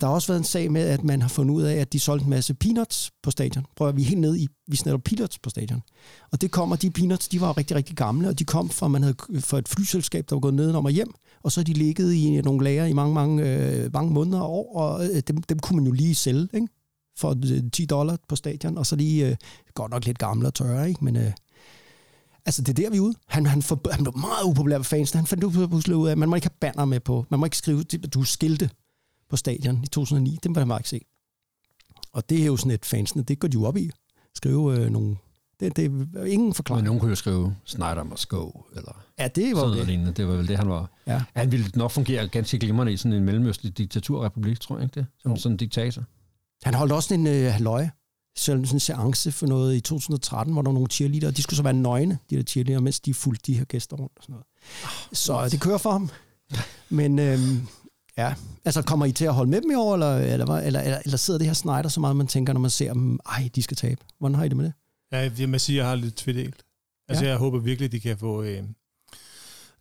[0.00, 2.00] Der har også været en sag med, at man har fundet ud af, at de
[2.00, 3.64] solgte en masse peanuts på stadion.
[3.76, 5.82] Prøv at vi er helt nede i, vi snakker peanuts på stadion.
[6.32, 9.02] Og det kommer, de peanuts, de var rigtig, rigtig gamle, og de kom fra, man
[9.02, 12.40] havde, fra et flyselskab, der var gået nedenom og hjem, og så de ligget i
[12.40, 15.76] nogle lager i mange, mange, øh, mange måneder og år, og øh, dem, dem kunne
[15.76, 16.68] man jo lige sælge, ikke?
[17.18, 19.36] for øh, 10 dollar på stadion, og så lige, øh,
[19.74, 21.04] godt nok lidt gamle og tørre, ikke?
[21.04, 21.32] men øh,
[22.46, 23.14] altså det er der, vi er ude.
[23.28, 25.18] Han, han, for, han blev meget upopulær ved fansene.
[25.18, 27.46] han fandt pludselig ud af, at man må ikke have banner med på, man må
[27.46, 28.70] ikke skrive, at du skilte
[29.30, 31.00] på stadion i 2009, det var bare ikke se.
[32.12, 33.90] Og det er jo sådan et fansene, det går de jo op i.
[34.34, 35.16] Skrive øh, nogle
[35.60, 36.82] det, det er ingen forklaring.
[36.82, 39.86] Men nogen kunne jo skrive, Snyder must go, eller ja, det var sådan det.
[39.86, 40.12] Lignende.
[40.12, 40.90] Det var vel det, han var.
[41.06, 41.22] Ja.
[41.34, 45.06] Han ville nok fungere ganske glimrende i sådan en mellemøstlig diktaturrepublik, tror jeg ikke det?
[45.18, 46.02] Som sådan en diktator.
[46.62, 47.90] Han holdt også en øh, halvøje,
[48.36, 51.56] sådan en seance for noget i 2013, hvor der var nogle cheerleader, og de skulle
[51.56, 54.32] så være nøgne, de der cheerleader, mens de fulgte de her gæster rundt og sådan
[54.32, 54.46] noget.
[55.12, 56.10] Så det kører for ham.
[56.88, 57.66] Men øhm,
[58.20, 60.98] ja, altså kommer I til at holde med dem i år, eller, eller, eller, eller,
[61.04, 63.62] eller sidder det her Snyder så meget, man tænker, når man ser dem, ej, de
[63.62, 64.00] skal tabe.
[64.18, 64.72] Hvordan har I det med det?
[65.12, 66.62] Ja, jeg må sige, jeg har lidt tvedelt.
[67.08, 67.30] Altså, ja.
[67.30, 68.62] jeg håber virkelig, de kan få øh,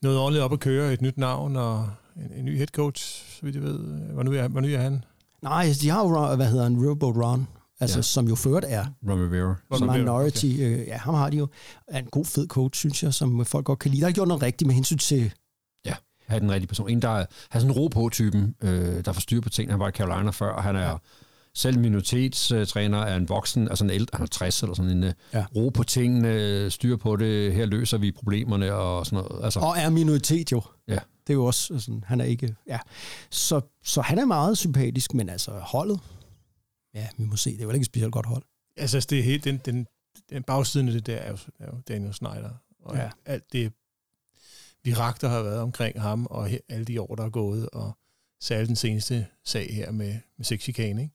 [0.01, 3.45] noget ordentligt op at køre, et nyt navn og en, en ny head coach, så
[3.45, 3.79] vidt jeg ved.
[4.13, 5.03] Hvor nu er, hvor nu er han?
[5.41, 7.47] Nej, altså, de har jo, hvad hedder han, Riverboat Ron,
[7.79, 8.01] altså, ja.
[8.01, 9.55] som jo ført er Ron Rivera.
[9.77, 10.45] Som minority.
[10.45, 10.79] Okay.
[10.79, 11.47] Øh, ja, ham har de jo.
[11.87, 14.01] Er en god, fed coach, synes jeg, som folk godt kan lide.
[14.01, 15.33] Der har gjort noget rigtigt med hensyn til...
[16.29, 16.89] Have den rigtige person.
[16.89, 19.71] En, der har sådan en ro på typen, øh, der får styr på ting.
[19.71, 20.89] Han var i Carolina før, og han er...
[20.89, 20.95] Ja
[21.53, 25.45] selv minoritetstræner er en voksen, altså en ældre, han er 60 eller sådan en ja.
[25.55, 29.43] ro på tingene, styr på det, her løser vi problemerne og sådan noget.
[29.43, 29.59] Altså.
[29.59, 30.61] Og er minoritet jo.
[30.87, 30.93] Ja.
[31.27, 32.79] Det er jo også sådan, han er ikke, ja.
[33.29, 35.99] Så, så han er meget sympatisk, men altså holdet,
[36.93, 38.43] ja, vi må se, det er jo ikke et specielt godt hold.
[38.77, 39.87] Altså, det er helt, den, den,
[40.29, 42.49] den bagsiden af det der er jo, er jo Daniel Snyder,
[42.79, 43.09] og ja.
[43.25, 43.73] alt det
[44.83, 47.97] virak, der har været omkring ham, og alle de år, der er gået, og
[48.41, 51.13] særligt den seneste sag her med, med sexchikane, ikke?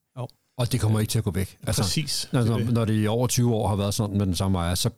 [0.56, 1.58] Og det kommer ikke til at gå væk.
[1.66, 2.28] Altså, Præcis.
[2.32, 4.74] Når, når, når det i over 20 år har været sådan med den samme ejer,
[4.74, 4.90] så,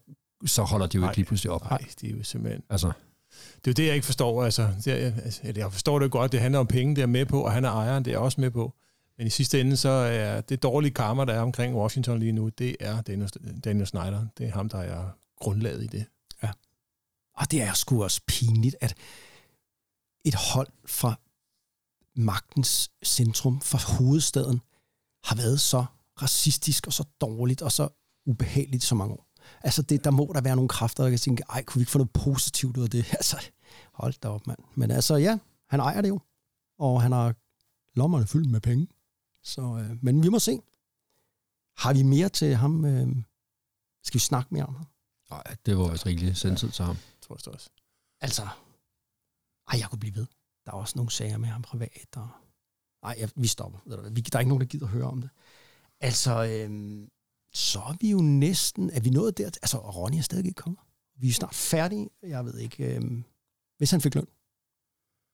[0.46, 1.70] så holder de jo nej, ikke lige pludselig op.
[1.70, 2.62] Nej, det er jo simpelthen...
[2.70, 2.92] Altså.
[3.56, 4.44] Det er jo det, jeg ikke forstår.
[4.44, 7.26] Altså, det er, altså, jeg forstår det godt, det handler om penge, det er med
[7.26, 8.74] på, og han er ejeren, det er også med på.
[9.18, 12.48] Men i sidste ende, så er det dårlige karma, der er omkring Washington lige nu,
[12.48, 13.30] det er Daniel,
[13.64, 14.26] Daniel Snyder.
[14.38, 15.04] Det er ham, der er
[15.40, 16.04] grundlaget i det.
[17.36, 18.94] Og det er sgu også pinligt, at
[20.24, 21.14] et hold fra
[22.16, 24.60] magtens centrum, fra hovedstaden,
[25.24, 25.84] har været så
[26.22, 27.88] racistisk og så dårligt og så
[28.26, 29.26] ubehageligt så mange år.
[29.62, 31.92] Altså, det, der må der være nogle kræfter, der kan tænke, ej, kunne vi ikke
[31.92, 33.12] få noget positivt ud af det?
[33.12, 33.36] Altså,
[33.92, 34.58] hold da op, mand.
[34.74, 36.20] Men altså, ja, han ejer det jo.
[36.78, 37.34] Og han har
[37.94, 38.88] lommerne fyldt med penge.
[39.42, 40.60] Så, øh, men vi må se.
[41.76, 42.84] Har vi mere til ham?
[42.84, 43.08] Øh,
[44.02, 44.86] skal vi snakke mere om ham?
[45.30, 46.96] Nej, det var også rigeligt sendtid til ham.
[47.26, 47.70] Tror jeg også.
[48.20, 48.42] Altså,
[49.68, 50.26] ej, jeg kunne blive ved.
[50.66, 52.28] Der er også nogle sager med ham privat, og
[53.06, 53.78] Nej, ja, vi stopper.
[53.88, 53.96] Der
[54.36, 55.30] er ikke nogen, der gider høre om det.
[56.00, 57.08] Altså, øhm,
[57.52, 58.90] så er vi jo næsten...
[58.90, 59.46] Er vi nået der?
[59.46, 60.80] Altså, Ronny er stadig ikke kommet.
[61.16, 62.10] Vi er snart færdige.
[62.22, 62.94] Jeg ved ikke...
[62.94, 63.24] Øhm,
[63.78, 64.26] hvis han fik løn,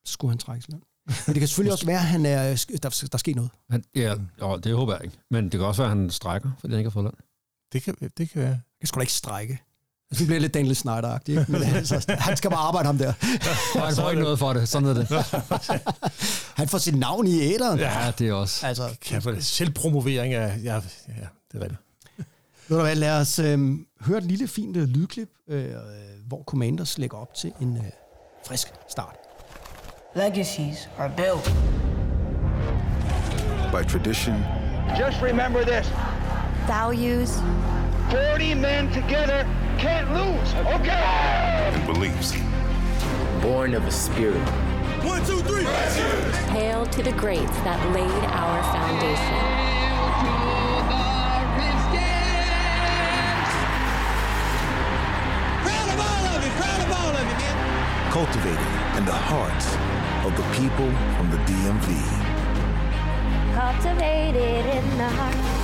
[0.05, 0.83] så skulle han trække løn.
[1.07, 3.51] Men det kan selvfølgelig også være, at han er, der, der sker noget.
[3.71, 5.19] Han, ja, jo, det håber jeg ikke.
[5.31, 7.15] Men det kan også være, at han strækker, fordi han ikke har fået løn.
[7.73, 8.61] Det kan, det kan være.
[8.81, 9.63] Jeg skulle da ikke strække.
[10.19, 11.53] Det bliver lidt Daniel Snyder-agtigt, ikke?
[11.53, 13.13] men altså, han skal bare arbejde ham der.
[13.75, 15.09] Og han får ikke noget for det, sådan er det.
[16.61, 17.79] Han får sit navn i æderen.
[17.79, 18.67] Ja, det er også.
[18.67, 20.59] Altså, Kan selvpromovering af...
[20.65, 20.81] Ja, ja,
[21.53, 21.81] det er rigtigt.
[22.69, 25.67] ved du hvad, lad os øh, høre et lille fint øh, lydklip, øh,
[26.27, 27.83] hvor Commanders lægger op til en øh,
[28.47, 29.17] frisk start.
[30.17, 31.57] Legacies are built.
[33.73, 34.45] by tradition
[34.99, 35.87] Just remember this
[36.69, 37.31] values,
[38.11, 40.93] 40 men together can't lose, okay?
[41.75, 42.37] and beliefs.
[43.43, 44.39] born of a spirit.
[45.03, 45.65] One, two, three.
[46.55, 49.73] hail to the greats that laid our foundation.
[58.13, 59.67] cultivated in the hearts
[60.27, 61.89] of the people from the DMV.
[63.55, 65.62] Cultivated in the heart.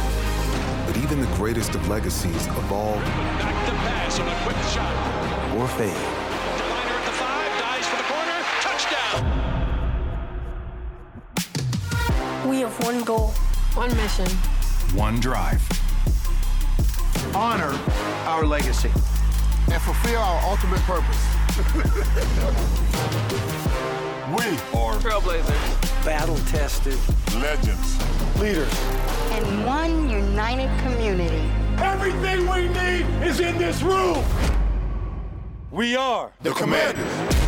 [0.99, 4.93] But even the greatest of legacies evolve Back to pass on a quick shot.
[5.57, 5.93] or fade.
[5.93, 8.43] Liner at the five, dives for the corner.
[8.67, 9.23] Touchdown.
[12.49, 13.29] We have one goal.
[13.75, 14.27] One mission.
[14.99, 15.63] One drive.
[17.33, 17.79] Honor
[18.27, 18.91] our legacy
[19.71, 21.25] and fulfill our ultimate purpose.
[24.37, 24.45] we
[24.77, 26.05] are Trailblazers.
[26.05, 26.99] Battle tested.
[27.37, 27.97] legends,
[28.39, 28.73] leaders.
[29.33, 31.43] And one united community.
[31.79, 34.25] Everything we need is in this room.
[35.71, 37.48] We are the commanders.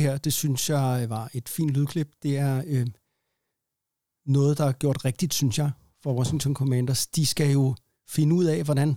[0.00, 2.08] her, det synes jeg øh, var et fint lydklip.
[2.22, 2.86] Det er øh,
[4.26, 5.70] noget, der er gjort rigtigt, synes jeg,
[6.02, 7.06] for Washington Commanders.
[7.06, 7.74] De skal jo
[8.08, 8.96] finde ud af, hvordan...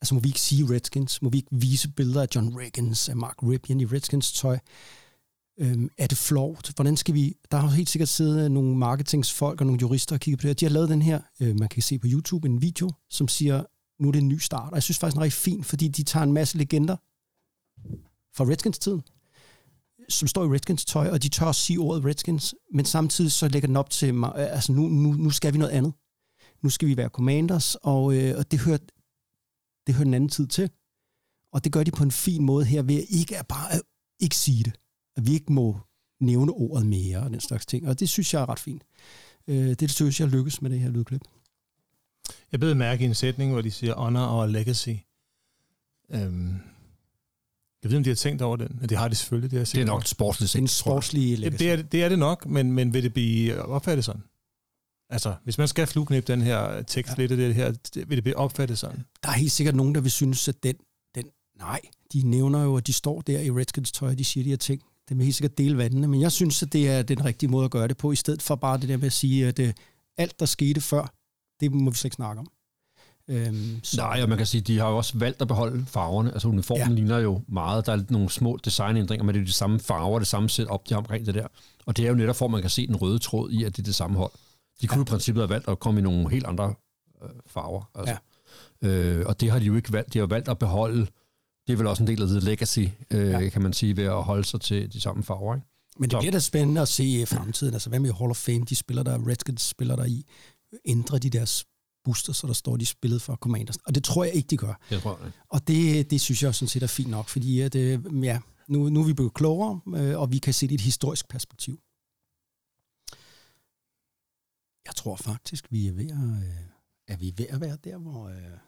[0.00, 1.22] Altså, må vi ikke sige Redskins?
[1.22, 4.58] Må vi ikke vise billeder af John Riggins, af Mark Ripien i Redskins tøj?
[5.58, 6.74] Øhm, er det flot?
[6.74, 7.36] Hvordan skal vi...
[7.50, 10.54] Der har helt sikkert siddet nogle marketingsfolk og nogle jurister og kigget på det her.
[10.54, 13.64] De har lavet den her, øh, man kan se på YouTube, en video, som siger,
[14.02, 14.70] nu er det en ny start.
[14.70, 16.96] Og jeg synes faktisk, den er rigtig fint, fordi de tager en masse legender
[18.36, 19.02] fra Redskins-tiden,
[20.08, 23.48] som står i Redskins tøj, og de tør at sige ordet Redskins, men samtidig så
[23.48, 25.92] lægger den op til mig, altså nu, nu, nu skal vi noget andet.
[26.62, 28.78] Nu skal vi være commanders, og, øh, og det, hører,
[29.86, 30.70] det hører en anden tid til.
[31.52, 33.82] Og det gør de på en fin måde her, ved at ikke at bare at
[34.20, 34.72] ikke sige det.
[35.16, 35.80] At vi ikke må
[36.20, 37.88] nævne ordet mere og den slags ting.
[37.88, 38.82] Og det synes jeg er ret fint.
[39.46, 41.22] Øh, det synes jeg lykkes med det her lydklip.
[42.52, 44.94] Jeg beder mærke i en sætning, hvor de siger honor og legacy.
[46.10, 46.54] Øhm,
[47.82, 48.80] jeg ved, om de har tænkt over den.
[48.88, 49.50] Det har de selvfølgelig.
[49.50, 50.68] Det, har Det er nok et sportsligt jeg.
[50.68, 54.22] sportslige Ja, det, er, det er det nok, men, men vil det blive opfattet sådan?
[55.10, 57.22] Altså, hvis man skal flueknæppe den her tekst ja.
[57.22, 59.04] lidt af det her, vil det blive opfattet sådan?
[59.22, 60.74] der er helt sikkert nogen, der vil synes, at den,
[61.14, 61.24] den
[61.58, 61.80] nej,
[62.12, 64.56] de nævner jo, at de står der i Redskins tøj, og de siger de her
[64.56, 64.82] ting.
[65.08, 67.64] Det vil helt sikkert dele vandene, men jeg synes, at det er den rigtige måde
[67.64, 69.68] at gøre det på, i stedet for bare det der med at sige, at uh,
[70.16, 71.14] alt, der skete før,
[71.60, 72.46] det må vi slet ikke snakke om.
[73.28, 76.32] Øhm, så, Nej, og man kan sige, de har jo også valgt at beholde farverne.
[76.32, 76.94] Altså uniformen Ja.
[76.94, 77.86] ligner jo meget.
[77.86, 80.88] Der er nogle små designændringer, men det er de samme farver, det samme sæt op
[80.88, 81.46] de har omkring det der.
[81.86, 83.76] Og det er jo netop, for at man kan se den røde tråd i, at
[83.76, 84.32] det er det samme hold.
[84.80, 85.02] De kunne ja.
[85.02, 86.74] i princippet have valgt at komme i nogle helt andre
[87.22, 87.90] øh, farver.
[87.94, 88.16] Altså.
[88.82, 88.88] Ja.
[88.88, 90.14] Øh, og det har de jo ikke valgt.
[90.14, 91.06] De har valgt at beholde,
[91.66, 92.78] det er vel også en del af det legacy,
[93.10, 93.48] øh, ja.
[93.48, 95.54] kan man sige, ved at holde sig til de samme farver.
[95.54, 95.66] Ikke?
[95.98, 97.74] men det så- bliver da spændende at se i fremtiden.
[97.74, 100.24] Altså, hvad med Hall of Fame, de spiller der, Redskins spiller der i,
[100.84, 101.64] ændrer de deres
[102.08, 103.76] booster, så der står, de spillet for Commanders.
[103.76, 104.74] Og det tror jeg ikke, de gør.
[104.90, 105.32] Jeg tror, jeg.
[105.48, 109.00] Og det, det synes jeg sådan set er fint nok, fordi at, ja, nu, nu
[109.00, 111.74] er vi blevet klogere, øh, og vi kan se det i et historisk perspektiv.
[114.86, 116.64] Jeg tror faktisk, vi er ved at, øh,
[117.08, 118.58] er vi ved at være der, hvor øh,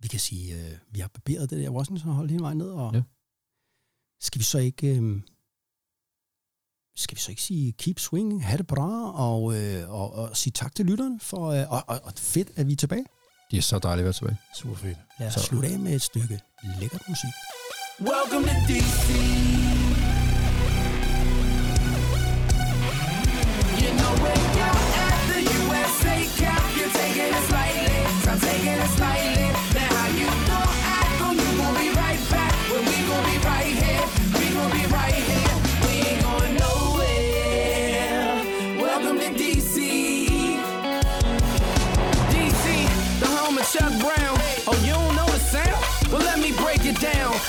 [0.00, 3.02] vi kan sige, øh, vi har barberet det der Washington-hold hele vejen ned, og Ja.
[4.20, 4.96] skal vi så ikke...
[4.96, 5.20] Øh,
[6.96, 10.52] skal vi så ikke sige keep swinging, have det bra, og, øh, og, og sige
[10.52, 13.04] tak til lytterne, for, øh, og, og, og fedt, at vi er tilbage.
[13.50, 14.38] Det er så dejligt at være tilbage.
[14.54, 14.98] Super fedt.
[15.20, 16.40] Lad os slutte af med et stykke
[16.80, 17.30] lækkert musik.
[18.00, 19.10] Welcome to DC.
[23.82, 24.43] You know when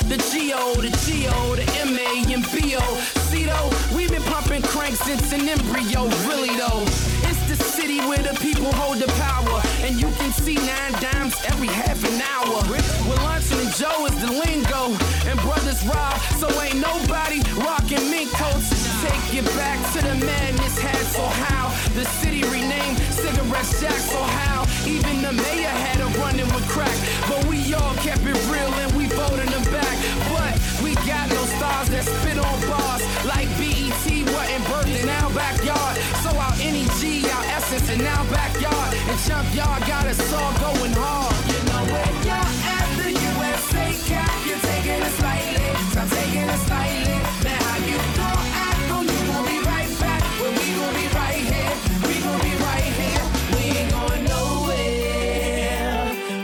[0.07, 2.99] the G-O, the G-O, the M-A and B-O.
[3.29, 7.14] See though, we've been pumping cranks since an embryo, really though.
[7.63, 9.61] City where the people hold the power.
[9.85, 12.57] And you can see nine dimes every half an hour.
[12.71, 14.95] With Luncheon and Joe is the lingo.
[15.29, 18.69] And brothers rob, so ain't nobody rocking mink coats.
[19.01, 24.21] Take it back to the madness had so how the city renamed cigarette shack so
[24.21, 26.97] how even the mayor had a running with crack
[27.29, 29.95] but we all kept it real and we voted them back
[30.33, 30.53] but
[30.83, 34.24] we got no stars that spit on bars like BET
[34.55, 38.93] in our backyard so our NEG our essence in our backyard.
[39.11, 41.35] And junkyard got us all going hard.
[41.51, 45.59] You know where you're at the USA cap you're taking it slightly.
[45.99, 47.19] I'm taking it slightly.
[47.43, 48.55] Now how you oh
[48.87, 50.23] gon' be right back.
[50.39, 51.75] We gon' be right here.
[52.07, 53.23] We gon' be right here.
[53.59, 55.35] We ain't going nowhere.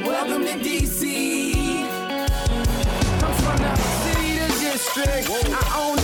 [0.04, 1.88] Welcome to DC
[3.24, 5.32] I'm from the city to district.
[5.32, 6.01] I own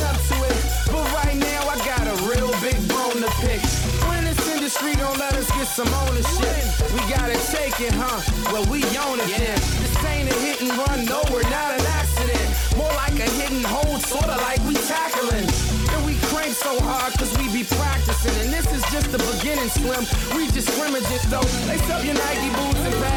[5.68, 6.56] some ownership.
[6.94, 8.24] We gotta take it huh?
[8.52, 9.60] Well we own it then.
[9.84, 12.48] This ain't a hit and run no we're not an accident.
[12.78, 15.48] More like a hidden hold sorta like we tackling.
[15.92, 18.36] And we crank so hard cause we be practicing.
[18.46, 20.04] And this is just the beginning slim.
[20.36, 21.46] We just scrimmages though.
[21.68, 23.17] Lace up your Nike boots and pass